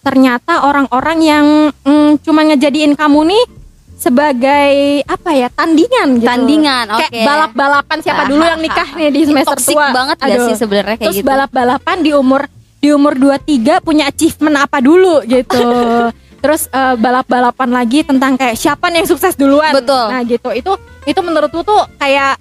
ternyata 0.00 0.62
orang-orang 0.62 1.18
yang 1.18 1.46
mm, 1.82 2.22
cuma 2.22 2.46
ngejadiin 2.46 2.94
kamu 2.94 3.20
nih 3.26 3.42
sebagai 3.96 4.74
apa 5.02 5.30
ya 5.32 5.48
tandingan 5.48 6.20
gitu. 6.20 6.28
Tandingan, 6.28 6.84
Kayak 6.86 7.10
oke. 7.10 7.20
balap-balapan 7.24 7.98
siapa 8.04 8.22
dulu 8.28 8.42
yang 8.44 8.60
nikah 8.60 8.88
nih 8.92 9.08
di 9.08 9.20
semester 9.24 9.56
Toxic 9.56 9.72
tua. 9.72 9.88
banget 9.90 10.16
gak 10.20 10.28
Aduh. 10.30 10.46
sih 10.46 10.54
sebenarnya 10.54 10.96
kayak 10.96 11.08
Terus 11.08 11.18
gitu? 11.18 11.26
balap-balapan 11.26 11.96
di 12.04 12.10
umur 12.12 12.42
di 12.76 12.88
umur 12.92 13.12
23 13.16 13.80
punya 13.80 14.04
achievement 14.06 14.56
apa 14.60 14.78
dulu 14.78 15.24
gitu. 15.24 15.64
Terus 16.44 16.68
eh, 16.68 16.94
balap-balapan 16.94 17.70
lagi 17.72 18.04
tentang 18.04 18.36
kayak 18.36 18.54
siapa 18.54 18.92
nih 18.92 19.02
yang 19.02 19.08
sukses 19.08 19.34
duluan. 19.34 19.72
Betul. 19.72 20.12
Nah, 20.12 20.20
gitu. 20.22 20.48
Itu 20.52 20.72
itu 21.02 21.20
menurutku 21.24 21.64
tuh 21.64 21.88
kayak 21.96 22.36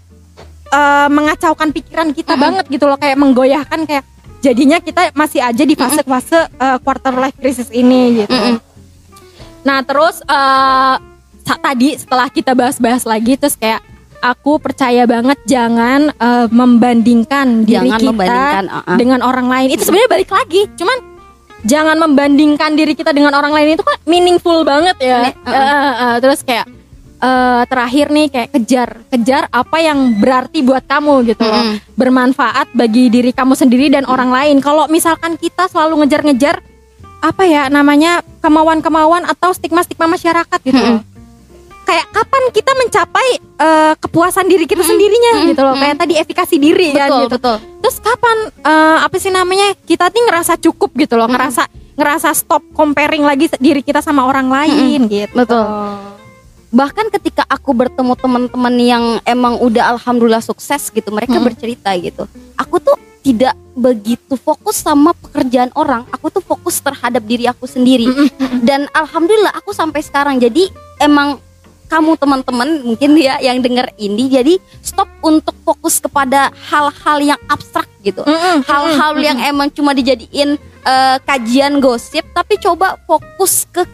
eh, 0.69 1.07
mengacaukan 1.07 1.71
pikiran 1.71 2.11
kita 2.11 2.35
banget 2.35 2.67
gitu 2.67 2.85
loh, 2.85 2.99
kayak 2.99 3.15
menggoyahkan 3.15 3.87
kayak 3.87 4.03
jadinya 4.43 4.77
kita 4.77 5.09
masih 5.15 5.39
aja 5.39 5.63
di 5.63 5.73
fase-fase 5.73 6.51
eh, 6.51 6.77
quarter 6.83 7.15
life 7.15 7.39
crisis 7.39 7.71
ini 7.71 8.21
gitu. 8.21 8.35
Mm-mm. 8.35 8.59
Nah, 9.63 9.81
terus 9.81 10.19
sa- 10.21 10.99
tadi 11.53 11.93
setelah 11.93 12.27
kita 12.33 12.57
bahas-bahas 12.57 13.05
lagi 13.05 13.37
terus 13.37 13.53
kayak 13.53 13.85
aku 14.25 14.57
percaya 14.57 15.05
banget 15.05 15.37
jangan 15.45 16.09
eh, 16.09 16.47
membandingkan 16.49 17.61
diri 17.61 17.85
Jangan 17.85 17.99
kita 18.01 18.09
membandingkan, 18.09 18.63
uh-uh. 18.73 18.97
dengan 18.97 19.19
orang 19.21 19.47
lain. 19.47 19.67
Itu 19.77 19.85
sebenarnya 19.85 20.09
balik 20.09 20.31
lagi, 20.33 20.61
cuman 20.73 20.97
jangan 21.65 21.97
membandingkan 22.01 22.71
diri 22.73 22.93
kita 22.97 23.13
dengan 23.13 23.33
orang 23.37 23.53
lain 23.53 23.77
itu 23.77 23.85
kan 23.85 23.97
meaningful 24.09 24.65
banget 24.65 24.97
ya. 24.97 25.29
Uh-uh. 25.29 25.53
Eh, 25.53 25.61
eh, 25.61 25.93
eh, 25.93 26.15
terus 26.25 26.41
kayak 26.41 26.65
eh, 27.21 27.61
terakhir 27.69 28.05
nih 28.09 28.27
kayak 28.33 28.49
kejar, 28.57 28.89
kejar 29.13 29.43
apa 29.53 29.77
yang 29.77 30.17
berarti 30.17 30.65
buat 30.65 30.85
kamu 30.89 31.29
gitu 31.29 31.45
loh. 31.45 31.77
Bermanfaat 31.93 32.73
bagi 32.73 33.13
diri 33.13 33.29
kamu 33.29 33.53
sendiri 33.53 33.93
dan 33.93 34.09
orang 34.09 34.33
lain. 34.33 34.57
Kalau 34.61 34.89
misalkan 34.89 35.37
kita 35.37 35.69
selalu 35.69 36.05
ngejar-ngejar 36.05 36.65
apa 37.25 37.41
ya 37.49 37.73
namanya 37.73 38.21
kemauan-kemauan 38.41 39.25
atau 39.25 39.49
stigma-stigma 39.49 40.05
masyarakat 40.05 40.59
gitu 40.61 40.77
loh. 40.77 41.01
Kayak 41.85 42.05
kapan 42.09 42.43
kita 42.49 42.71
mencapai 42.73 43.27
eh, 43.37 43.93
kepuasan 44.01 44.49
diri 44.49 44.65
kita 44.65 44.81
sendirinya 44.81 45.31
mm, 45.37 45.45
gitu 45.53 45.61
loh. 45.61 45.75
mm. 45.77 45.81
Kayak 45.85 45.95
tadi 46.01 46.13
efikasi 46.17 46.55
diri 46.57 46.87
kan 46.91 47.07
Betul, 47.07 47.21
gitu. 47.21 47.35
betul. 47.37 47.57
Terus 47.85 47.97
kapan 48.01 48.37
eh, 48.65 48.97
apa 49.05 49.15
sih 49.21 49.31
namanya 49.31 49.67
kita 49.85 50.09
nih 50.09 50.23
ngerasa 50.25 50.53
cukup 50.57 50.89
gitu 50.97 51.13
loh, 51.15 51.29
ngerasa 51.29 51.69
ngerasa 51.95 52.29
stop 52.35 52.65
comparing 52.75 53.23
lagi 53.23 53.47
diri 53.61 53.79
kita 53.79 54.01
sama 54.01 54.25
orang 54.27 54.49
lain 54.51 55.07
gitu. 55.07 55.31
Betul. 55.31 55.63
Bahkan 56.75 57.07
ketika 57.07 57.47
aku 57.47 57.71
bertemu 57.71 58.19
teman-teman 58.19 58.75
yang 58.75 59.03
emang 59.23 59.55
udah 59.63 59.95
alhamdulillah 59.95 60.43
sukses 60.43 60.91
gitu, 60.91 61.07
mereka 61.07 61.39
Mm-mm. 61.39 61.47
bercerita 61.47 61.95
gitu. 61.95 62.27
Aku 62.59 62.83
tuh 62.83 62.99
tidak 63.23 63.55
begitu 63.73 64.35
fokus 64.35 64.83
sama 64.83 65.15
pekerjaan 65.15 65.71
orang, 65.73 66.03
aku 66.11 66.29
tuh 66.35 66.43
fokus 66.43 66.83
terhadap 66.83 67.23
diri 67.23 67.47
aku 67.47 67.63
sendiri. 67.63 68.11
Dan 68.59 68.91
alhamdulillah 68.91 69.55
aku 69.55 69.71
sampai 69.71 70.03
sekarang. 70.03 70.35
Jadi 70.35 70.67
emang 70.99 71.39
kamu 71.85 72.17
teman-teman 72.17 72.81
mungkin 72.81 73.13
ya 73.17 73.37
yang 73.39 73.61
denger 73.61 73.93
ini 74.01 74.25
jadi 74.27 74.53
stop 74.81 75.09
untuk 75.21 75.53
fokus 75.61 76.01
kepada 76.01 76.49
hal-hal 76.69 77.17
yang 77.21 77.41
abstrak 77.45 77.85
gitu. 78.01 78.25
Hal-hal 78.65 79.11
mm-mm, 79.17 79.25
yang 79.25 79.37
emang 79.41 79.69
cuma 79.69 79.93
dijadiin 79.93 80.57
eh, 80.61 81.17
kajian 81.25 81.77
gosip 81.77 82.25
tapi 82.33 82.57
coba 82.57 82.97
fokus 83.05 83.69
ke 83.69 83.85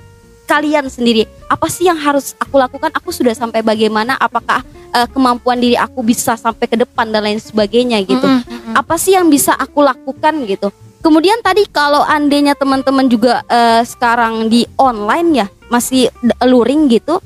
kalian 0.48 0.92
sendiri. 0.92 1.28
Apa 1.48 1.72
sih 1.72 1.88
yang 1.88 1.96
harus 1.96 2.36
aku 2.36 2.60
lakukan? 2.60 2.92
Aku 2.96 3.16
sudah 3.16 3.32
sampai 3.32 3.64
bagaimana? 3.64 4.16
Apakah 4.20 4.64
eh, 4.92 5.08
kemampuan 5.12 5.60
diri 5.60 5.76
aku 5.76 6.04
bisa 6.04 6.36
sampai 6.36 6.68
ke 6.68 6.76
depan 6.80 7.08
dan 7.12 7.24
lain 7.24 7.40
sebagainya 7.40 8.04
gitu? 8.04 8.24
Mm-mm, 8.24 8.44
mm-mm. 8.48 8.74
apa 8.76 8.96
sih 9.00 9.16
yang 9.16 9.28
bisa 9.28 9.56
aku 9.56 9.84
lakukan 9.84 10.48
gitu? 10.48 10.72
Kemudian 11.02 11.42
tadi 11.42 11.66
kalau 11.66 12.06
andainya 12.06 12.54
teman-teman 12.54 13.10
juga 13.12 13.44
eh, 13.52 13.84
sekarang 13.84 14.48
di 14.48 14.64
online 14.80 15.30
ya 15.44 15.48
masih 15.72 16.12
luring 16.44 16.92
gitu 16.92 17.24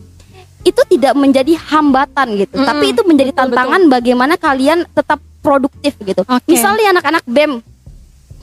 itu 0.65 0.81
tidak 0.89 1.13
menjadi 1.13 1.53
hambatan 1.55 2.27
gitu 2.35 2.55
Mm-mm, 2.55 2.65
tapi 2.65 2.85
itu 2.89 3.01
menjadi 3.01 3.31
betul, 3.31 3.41
tantangan 3.47 3.81
bagaimana 3.87 4.33
kalian 4.35 4.83
tetap 4.89 5.21
produktif 5.39 5.93
gitu 5.99 6.21
Oke. 6.21 6.41
misalnya 6.47 6.91
anak-anak 6.91 7.23
BEM 7.23 7.61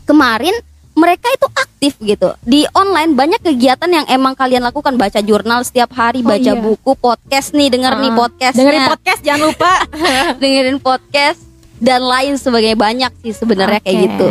kemarin 0.04 0.54
mereka 0.92 1.26
itu 1.28 1.46
aktif 1.48 1.92
gitu 1.98 2.36
di 2.42 2.62
online 2.70 3.12
banyak 3.12 3.40
kegiatan 3.42 3.88
yang 3.88 4.06
emang 4.06 4.32
kalian 4.32 4.62
lakukan 4.62 4.94
baca 4.94 5.18
jurnal 5.18 5.62
setiap 5.62 5.90
hari 5.90 6.20
Oh, 6.20 6.28
baca 6.28 6.46
iya. 6.48 6.54
buku 6.54 6.92
podcast 6.94 7.50
nih 7.50 7.68
denger 7.68 7.96
nih 7.98 8.10
Ah, 8.10 8.16
podcast 8.18 8.54
Dengerin 8.54 8.84
podcast 8.86 9.20
jangan 9.20 9.42
lupa. 9.42 9.72
dengerin 10.40 10.78
podcast 10.78 11.40
dan 11.76 12.00
lain 12.00 12.36
sebagainya 12.36 12.78
banyak 12.78 13.12
sih 13.18 13.32
sebenarnya 13.32 13.80
kayak 13.80 13.96
Oke. 13.96 14.06
gitu 14.06 14.28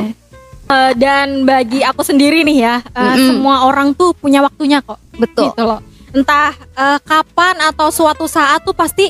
Eh, 0.64 0.96
dan 0.96 1.44
bagi 1.44 1.84
aku 1.84 2.00
sendiri 2.00 2.48
nih 2.48 2.58
ya, 2.58 2.80
eh, 2.80 2.96
Mm-mm. 2.96 3.28
semua 3.28 3.68
orang 3.68 3.92
tuh 3.92 4.16
punya 4.16 4.40
waktunya 4.40 4.80
kok. 4.80 4.96
betul 5.12 5.52
Gitu 5.52 5.62
loh. 5.62 5.84
Entah 6.12 6.52
eh, 6.54 7.00
kapan 7.02 7.56
atau 7.72 7.88
suatu 7.90 8.28
saat 8.28 8.62
tuh 8.62 8.76
pasti 8.76 9.08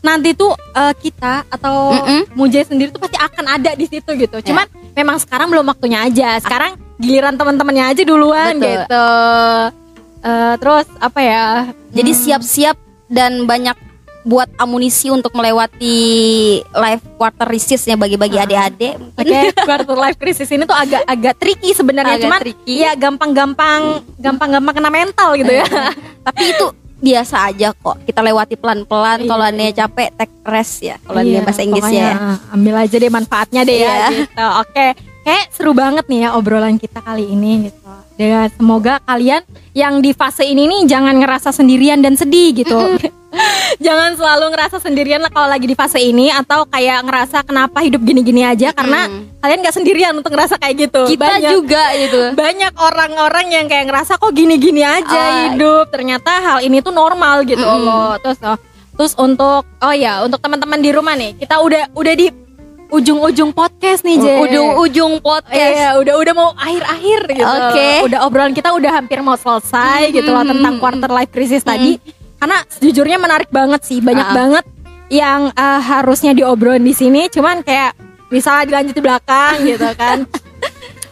nanti 0.00 0.32
tuh 0.32 0.50
eh, 0.74 0.94
kita 0.96 1.46
atau 1.46 1.94
Mm-mm. 1.94 2.34
Mujay 2.34 2.64
sendiri 2.64 2.90
tuh 2.90 2.98
pasti 2.98 3.18
akan 3.18 3.44
ada 3.46 3.72
di 3.74 3.86
situ 3.86 4.10
gitu. 4.14 4.38
Cuman 4.42 4.66
memang 4.92 5.16
sekarang 5.18 5.48
belum 5.48 5.66
waktunya 5.66 6.02
aja. 6.04 6.38
Sekarang 6.40 6.74
giliran 6.98 7.38
teman-temannya 7.38 7.96
aja 7.96 8.02
duluan 8.04 8.58
Betul. 8.58 8.68
gitu. 8.68 9.06
Eh, 10.20 10.54
terus 10.60 10.86
apa 11.00 11.20
ya? 11.22 11.46
jadi 11.90 12.10
Hmm. 12.14 12.20
siap-siap 12.22 12.76
dan 13.10 13.44
banyak 13.50 13.74
buat 14.20 14.52
amunisi 14.54 15.08
untuk 15.08 15.32
melewati 15.32 15.96
life 16.70 17.00
quarter 17.16 17.46
risisnya 17.46 17.94
bagi-bagi 17.94 18.36
Ah. 18.36 18.44
adik-adik 18.44 18.94
Oke, 19.16 19.38
quarter 19.68 19.96
life 19.96 20.16
crisis 20.16 20.48
ini 20.48 20.62
tuh 20.62 20.74
agak 20.74 21.02
agak 21.04 21.34
tricky 21.36 21.72
sebenarnya, 21.72 22.16
Agak 22.16 22.24
cuman 22.26 22.40
tricky. 22.40 22.74
ya 22.78 22.92
gampang-gampang 22.94 24.04
gampang-gampang 24.16 24.74
kena 24.74 24.90
mental 24.90 25.34
gitu 25.34 25.50
ya. 25.50 25.64
tapi 26.20 26.52
itu 26.52 26.66
biasa 27.00 27.48
aja 27.48 27.72
kok 27.72 27.96
kita 28.04 28.20
lewati 28.20 28.54
pelan-pelan 28.54 29.24
Iya. 29.24 29.28
kalau 29.28 29.44
anda 29.46 29.64
capek 29.74 30.08
take 30.14 30.34
rest 30.44 30.74
ya 30.82 31.00
kalau 31.00 31.24
Iya, 31.24 31.40
bahasa 31.40 31.64
Inggris 31.64 31.80
pokoknya 31.82 32.04
ya 32.04 32.14
Ambil 32.52 32.74
aja 32.76 32.96
deh 32.96 33.08
manfaatnya 33.10 33.60
deh 33.64 33.78
ya 33.78 33.88
Iya. 33.88 34.08
gitu. 34.12 34.44
Oke. 34.60 34.86
Oke 34.86 34.86
kayak 35.20 35.52
seru 35.52 35.72
banget 35.72 36.04
nih 36.06 36.24
ya 36.24 36.28
obrolan 36.32 36.76
kita 36.76 37.00
kali 37.00 37.24
ini 37.26 37.68
gitu. 37.68 37.80
Dan 38.16 38.48
semoga 38.50 39.00
kalian 39.00 39.44
yang 39.72 40.00
di 40.00 40.12
fase 40.12 40.44
ini 40.44 40.64
nih 40.66 40.84
jangan 40.86 41.12
ngerasa 41.14 41.52
sendirian 41.52 42.00
dan 42.00 42.16
sedih 42.16 42.52
gitu. 42.54 42.76
jangan 43.86 44.18
selalu 44.18 44.50
ngerasa 44.50 44.76
sendirian 44.78 45.22
lah 45.22 45.30
kalau 45.30 45.46
lagi 45.46 45.64
di 45.64 45.74
fase 45.74 45.98
ini 45.98 46.28
atau 46.28 46.66
kayak 46.66 47.06
ngerasa 47.06 47.42
kenapa 47.42 47.78
hidup 47.80 48.02
gini-gini 48.02 48.42
aja 48.42 48.74
karena 48.74 49.06
kalian 49.38 49.62
gak 49.62 49.76
sendirian 49.76 50.12
untuk 50.12 50.34
ngerasa 50.34 50.58
kayak 50.58 50.90
gitu. 50.90 51.02
Kita 51.06 51.38
juga 51.38 51.94
gitu. 51.94 52.20
Banyak 52.42 52.74
orang-orang 52.76 53.46
yang 53.50 53.66
kayak 53.66 53.88
ngerasa 53.88 54.18
kok 54.18 54.30
gini-gini 54.30 54.82
aja 54.82 55.06
Ah. 55.06 55.32
hidup. 55.48 55.88
Ternyata 55.88 56.30
hal 56.40 56.58
ini 56.60 56.80
tuh 56.80 56.90
normal 56.90 57.46
gitu 57.46 57.62
loh. 57.62 58.18
Terus 58.20 58.38
oh, 58.42 58.58
terus 58.98 59.12
untuk 59.16 59.64
oh 59.64 59.94
ya, 59.94 60.20
untuk 60.20 60.42
teman-teman 60.42 60.76
di 60.76 60.90
rumah 60.92 61.14
nih, 61.16 61.38
kita 61.38 61.56
udah 61.56 61.88
udah 61.94 62.14
di 62.14 62.28
ujung-ujung 62.90 63.54
podcast 63.54 64.02
nih, 64.02 64.18
Je. 64.18 64.34
Ujung-ujung 64.44 65.22
podcast. 65.22 65.74
Iya, 65.78 65.90
udah 65.96 66.14
udah 66.18 66.34
mau 66.34 66.50
akhir-akhir 66.52 67.20
gitu. 67.32 67.46
Oke. 67.46 67.88
Udah 68.10 68.18
obrolan 68.26 68.50
kita 68.52 68.74
udah 68.74 68.90
hampir 68.92 69.22
mau 69.22 69.38
selesai 69.38 70.10
gitu 70.10 70.26
loh 70.26 70.42
tentang 70.42 70.82
quarter 70.82 71.06
life 71.08 71.30
crisis 71.30 71.62
tadi. 71.62 71.96
Karena 72.40 72.58
sejujurnya 72.66 73.20
menarik 73.20 73.48
banget 73.48 73.84
sih, 73.84 74.00
banyak 74.00 74.24
Ah. 74.24 74.34
banget 74.34 74.64
yang 75.08 75.52
eh, 75.52 75.80
harusnya 75.82 76.32
diobrolin 76.32 76.80
di 76.80 76.90
sini, 76.90 77.28
cuman 77.28 77.60
kayak 77.60 77.92
bisa 78.26 78.64
dilanjut 78.64 78.94
di 78.94 79.02
belakang 79.02 79.54
gitu 79.68 79.86
kan. 79.94 80.24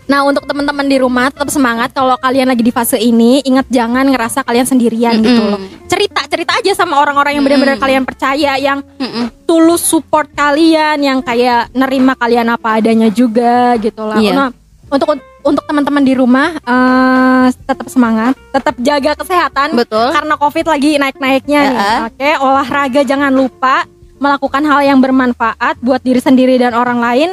Nah 0.08 0.24
untuk 0.24 0.48
teman-teman 0.48 0.88
di 0.88 0.96
rumah 0.96 1.28
tetap 1.28 1.52
semangat 1.52 1.92
kalau 1.92 2.16
kalian 2.16 2.48
lagi 2.48 2.64
di 2.64 2.72
fase 2.72 2.96
ini 2.96 3.44
ingat 3.44 3.68
jangan 3.68 4.08
ngerasa 4.08 4.40
kalian 4.40 4.64
sendirian 4.64 5.20
gitu 5.20 5.42
loh 5.44 5.60
cerita 5.84 6.24
cerita 6.24 6.56
aja 6.56 6.72
sama 6.72 6.96
orang-orang 6.96 7.36
yang 7.36 7.44
benar-benar 7.44 7.76
kalian 7.76 8.08
percaya 8.08 8.56
yang 8.56 8.80
Mm-mm. 8.96 9.28
tulus 9.44 9.84
support 9.84 10.32
kalian 10.32 10.96
yang 10.98 11.20
kayak 11.20 11.68
nerima 11.72 12.16
kalian 12.16 12.48
apa 12.48 12.80
adanya 12.80 13.12
juga 13.12 13.76
gitu 13.76 14.00
lah. 14.00 14.16
Iya. 14.16 14.32
Nah, 14.32 14.48
untuk 14.88 15.20
untuk 15.44 15.64
teman-teman 15.68 16.02
di 16.04 16.12
rumah 16.16 16.56
eh, 16.56 17.46
tetap 17.52 17.86
semangat, 17.92 18.34
tetap 18.52 18.74
jaga 18.80 19.12
kesehatan 19.16 19.76
Betul. 19.76 20.12
karena 20.12 20.34
covid 20.40 20.66
lagi 20.68 20.90
naik-naiknya 20.96 21.60
nih. 21.68 21.76
Ya. 21.76 21.92
Oke, 22.08 22.30
olahraga 22.40 23.00
jangan 23.04 23.32
lupa 23.32 23.84
melakukan 24.18 24.64
hal 24.66 24.80
yang 24.82 24.98
bermanfaat 24.98 25.78
buat 25.78 26.02
diri 26.02 26.18
sendiri 26.18 26.58
dan 26.58 26.74
orang 26.74 26.98
lain. 26.98 27.30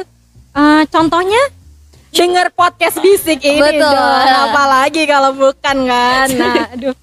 Eh, 0.56 0.82
contohnya 0.88 1.42
denger 2.16 2.48
podcast 2.56 2.96
bisik 3.04 3.44
ini 3.44 3.60
Betul. 3.60 3.92
dong. 3.92 4.24
Apalagi 4.48 5.02
kalau 5.04 5.30
bukan 5.36 5.76
kan. 5.84 6.26
Nah, 6.32 6.64
aduh. 6.76 6.94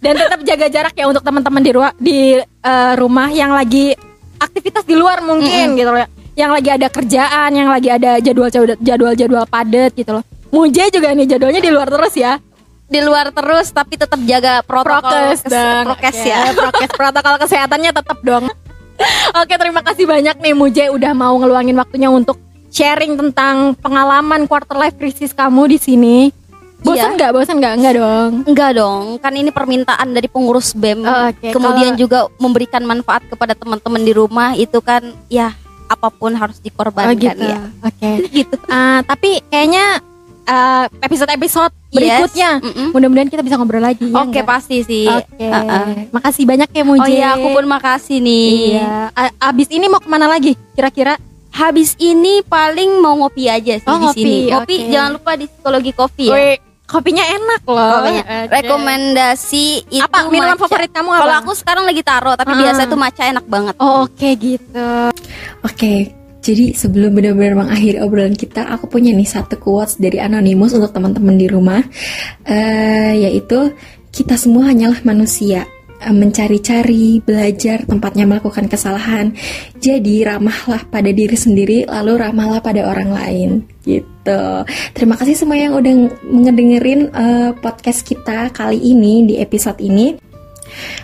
Dan 0.00 0.14
tetap 0.16 0.40
jaga 0.44 0.66
jarak 0.68 0.94
ya 0.96 1.08
untuk 1.08 1.24
teman-teman 1.24 1.62
di 1.64 1.70
rumah 1.72 1.92
di 1.96 2.20
eh, 2.40 2.94
rumah 2.96 3.28
yang 3.32 3.52
lagi 3.56 3.96
aktivitas 4.40 4.84
di 4.84 4.96
luar 4.96 5.24
mungkin 5.24 5.76
gitu 5.76 5.88
loh. 5.92 6.19
Yang 6.40 6.50
lagi 6.50 6.70
ada 6.72 6.88
kerjaan, 6.88 7.50
yang 7.52 7.68
lagi 7.68 7.88
ada 7.90 8.16
jadwal 8.16 8.48
jadwal 8.80 9.12
jadwal 9.12 9.44
padat 9.44 9.92
gitu 9.92 10.16
loh. 10.16 10.24
Muje 10.48 10.88
juga 10.88 11.12
nih 11.12 11.28
jadwalnya 11.28 11.60
di 11.60 11.68
luar 11.68 11.84
terus 11.86 12.16
ya. 12.16 12.40
Di 12.88 12.98
luar 12.98 13.28
terus 13.30 13.68
tapi 13.68 13.94
tetap 13.94 14.16
jaga 14.24 14.64
protokol 14.64 15.04
Prokes 15.04 15.44
kes- 15.44 15.52
dong. 15.52 15.84
prokes 15.86 16.16
Oke, 16.16 16.26
ya. 16.26 16.40
Prokes 16.58 16.90
protokol 16.90 17.34
kesehatannya 17.38 17.90
tetap 17.92 18.18
dong. 18.20 18.48
Oke, 19.32 19.54
terima 19.54 19.80
kasih 19.80 20.04
banyak 20.04 20.36
nih 20.36 20.54
Muje 20.54 20.84
udah 20.88 21.12
mau 21.12 21.36
ngeluangin 21.36 21.76
waktunya 21.76 22.08
untuk 22.08 22.40
sharing 22.68 23.14
tentang 23.16 23.76
pengalaman 23.76 24.44
quarter 24.44 24.74
life 24.74 24.96
crisis 24.96 25.30
kamu 25.30 25.70
di 25.70 25.78
sini. 25.78 26.16
Bosan 26.80 27.12
Iya. 27.12 27.16
nggak? 27.20 27.30
Bosan 27.30 27.56
nggak? 27.60 27.74
Enggak 27.76 27.94
dong. 27.94 28.30
Enggak 28.48 28.70
dong, 28.74 29.04
kan 29.20 29.32
ini 29.36 29.52
permintaan 29.52 30.08
dari 30.10 30.26
pengurus 30.26 30.72
BEM. 30.72 31.04
Oh, 31.04 31.28
oke. 31.28 31.52
Kemudian 31.52 31.92
Kalau- 31.92 32.00
juga 32.00 32.18
memberikan 32.40 32.80
manfaat 32.82 33.20
kepada 33.28 33.52
teman-teman 33.52 34.00
di 34.00 34.12
rumah 34.12 34.56
itu 34.56 34.80
kan 34.80 35.04
ya 35.28 35.52
apa 35.90 36.08
pun 36.08 36.30
harus 36.32 36.56
Oh 36.56 36.64
dikorbankan 36.64 37.18
gitu. 37.18 37.42
ya. 37.44 37.58
Oke. 37.82 38.10
Gitu. 38.36 38.54
Ah, 38.64 39.02
tapi 39.02 39.42
kayaknya 39.44 39.98
eh, 40.42 40.84
episode-episode 41.02 41.74
Yes. 41.90 41.98
berikutnya 41.98 42.50
Mm-mm. 42.62 42.88
mudah-mudahan 42.94 43.26
kita 43.28 43.42
bisa 43.42 43.58
ngobrol 43.58 43.82
lagi. 43.82 44.06
ya 44.06 44.14
Oke 44.14 44.30
nggak? 44.32 44.46
pasti 44.46 44.78
sih. 44.80 45.10
Oke. 45.10 45.42
Uh-uh. 45.42 46.06
Makasih 46.12 46.44
banyak 46.46 46.70
ya 46.70 46.82
Muje. 46.84 47.02
Oh 47.02 47.08
iya, 47.08 47.28
aku 47.34 47.50
pun 47.50 47.66
makasih 47.66 48.22
nih. 48.22 48.78
Iya. 48.78 49.10
Abis 49.36 49.66
ini 49.68 49.86
mau 49.86 49.98
ke 49.98 50.06
mana 50.06 50.24
lagi? 50.24 50.54
Kira-kira? 50.70 51.18
Habis 51.50 51.98
ini 51.98 52.46
paling 52.46 53.02
mau 53.02 53.18
ngopi 53.18 53.50
aja 53.50 53.74
sih 53.74 53.82
Oh, 53.84 53.98
di 53.98 54.06
ngopi, 54.06 54.22
sini. 54.22 54.36
Ngopi 54.48 54.74
oke. 54.76 54.86
jangan 54.86 55.10
lupa 55.12 55.32
di 55.34 55.44
psikologi 55.44 55.90
kopi 55.90 56.26
ya. 56.30 56.62
Kopinya 56.90 57.22
enak 57.22 57.62
loh. 57.64 57.92
Kopinya. 57.96 58.24
Rekomendasi 58.50 59.64
itu 59.88 60.02
Apa 60.02 60.26
minuman 60.26 60.54
matcha. 60.54 60.62
favorit 60.66 60.90
kamu 60.90 61.08
apa? 61.08 61.20
Kalau 61.22 61.36
aku 61.40 61.52
sekarang 61.54 61.84
lagi 61.86 62.02
taro, 62.02 62.32
tapi 62.34 62.52
Ah. 62.52 62.58
biasa 62.60 62.80
itu 62.84 62.96
matcha 62.96 63.24
enak 63.24 63.46
banget. 63.46 63.74
Oh, 63.78 64.04
oke 64.04 64.28
gitu. 64.34 64.90
Oke, 65.60 65.94
jadi 66.40 66.72
sebelum 66.72 67.12
benar-benar 67.12 67.54
mengakhiri 67.54 68.00
obrolan 68.00 68.34
kita, 68.34 68.66
aku 68.66 68.88
punya 68.88 69.12
nih 69.12 69.24
satu 69.24 69.54
quotes 69.56 69.96
dari 69.96 70.18
Anonymous 70.18 70.72
untuk 70.72 70.90
teman-teman 70.90 71.36
di 71.36 71.46
rumah, 71.46 71.80
Eh, 72.42 73.12
yaitu 73.20 73.70
kita 74.10 74.34
semua 74.34 74.66
hanyalah 74.66 74.98
manusia 75.02 75.68
mencari-cari, 76.08 77.20
belajar, 77.20 77.84
tempatnya 77.84 78.24
melakukan 78.24 78.66
kesalahan. 78.72 79.36
Jadi 79.76 80.24
ramahlah 80.24 80.88
pada 80.88 81.12
diri 81.12 81.36
sendiri, 81.36 81.84
lalu 81.84 82.16
ramahlah 82.16 82.64
pada 82.64 82.88
orang 82.88 83.12
lain. 83.12 83.50
Gitu. 83.84 84.42
Terima 84.96 85.20
kasih 85.20 85.36
semua 85.36 85.60
yang 85.60 85.76
udah 85.76 85.92
ngedengerin 86.24 87.12
eh, 87.12 87.50
podcast 87.60 88.04
kita 88.08 88.48
kali 88.56 88.80
ini 88.80 89.28
di 89.28 89.34
episode 89.36 89.80
ini. 89.84 90.30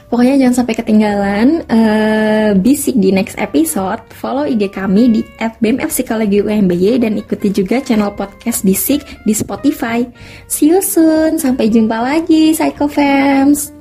Pokoknya 0.06 0.38
jangan 0.38 0.62
sampai 0.62 0.74
ketinggalan 0.78 1.46
eh, 1.66 2.50
bisik 2.54 2.94
di 2.96 3.10
next 3.10 3.34
episode. 3.36 4.00
Follow 4.14 4.46
IG 4.46 4.70
kami 4.70 5.10
di 5.10 5.20
@bmf 5.42 5.90
psikologi 5.90 6.38
UMBY 6.40 7.02
dan 7.02 7.18
ikuti 7.18 7.50
juga 7.50 7.82
channel 7.82 8.14
podcast 8.14 8.62
bisik 8.62 9.02
di 9.26 9.34
Spotify. 9.34 10.06
See 10.46 10.70
you 10.70 10.78
soon. 10.78 11.42
Sampai 11.42 11.68
jumpa 11.68 11.98
lagi, 11.98 12.54
Psycho 12.54 12.86
Fams. 12.86 13.75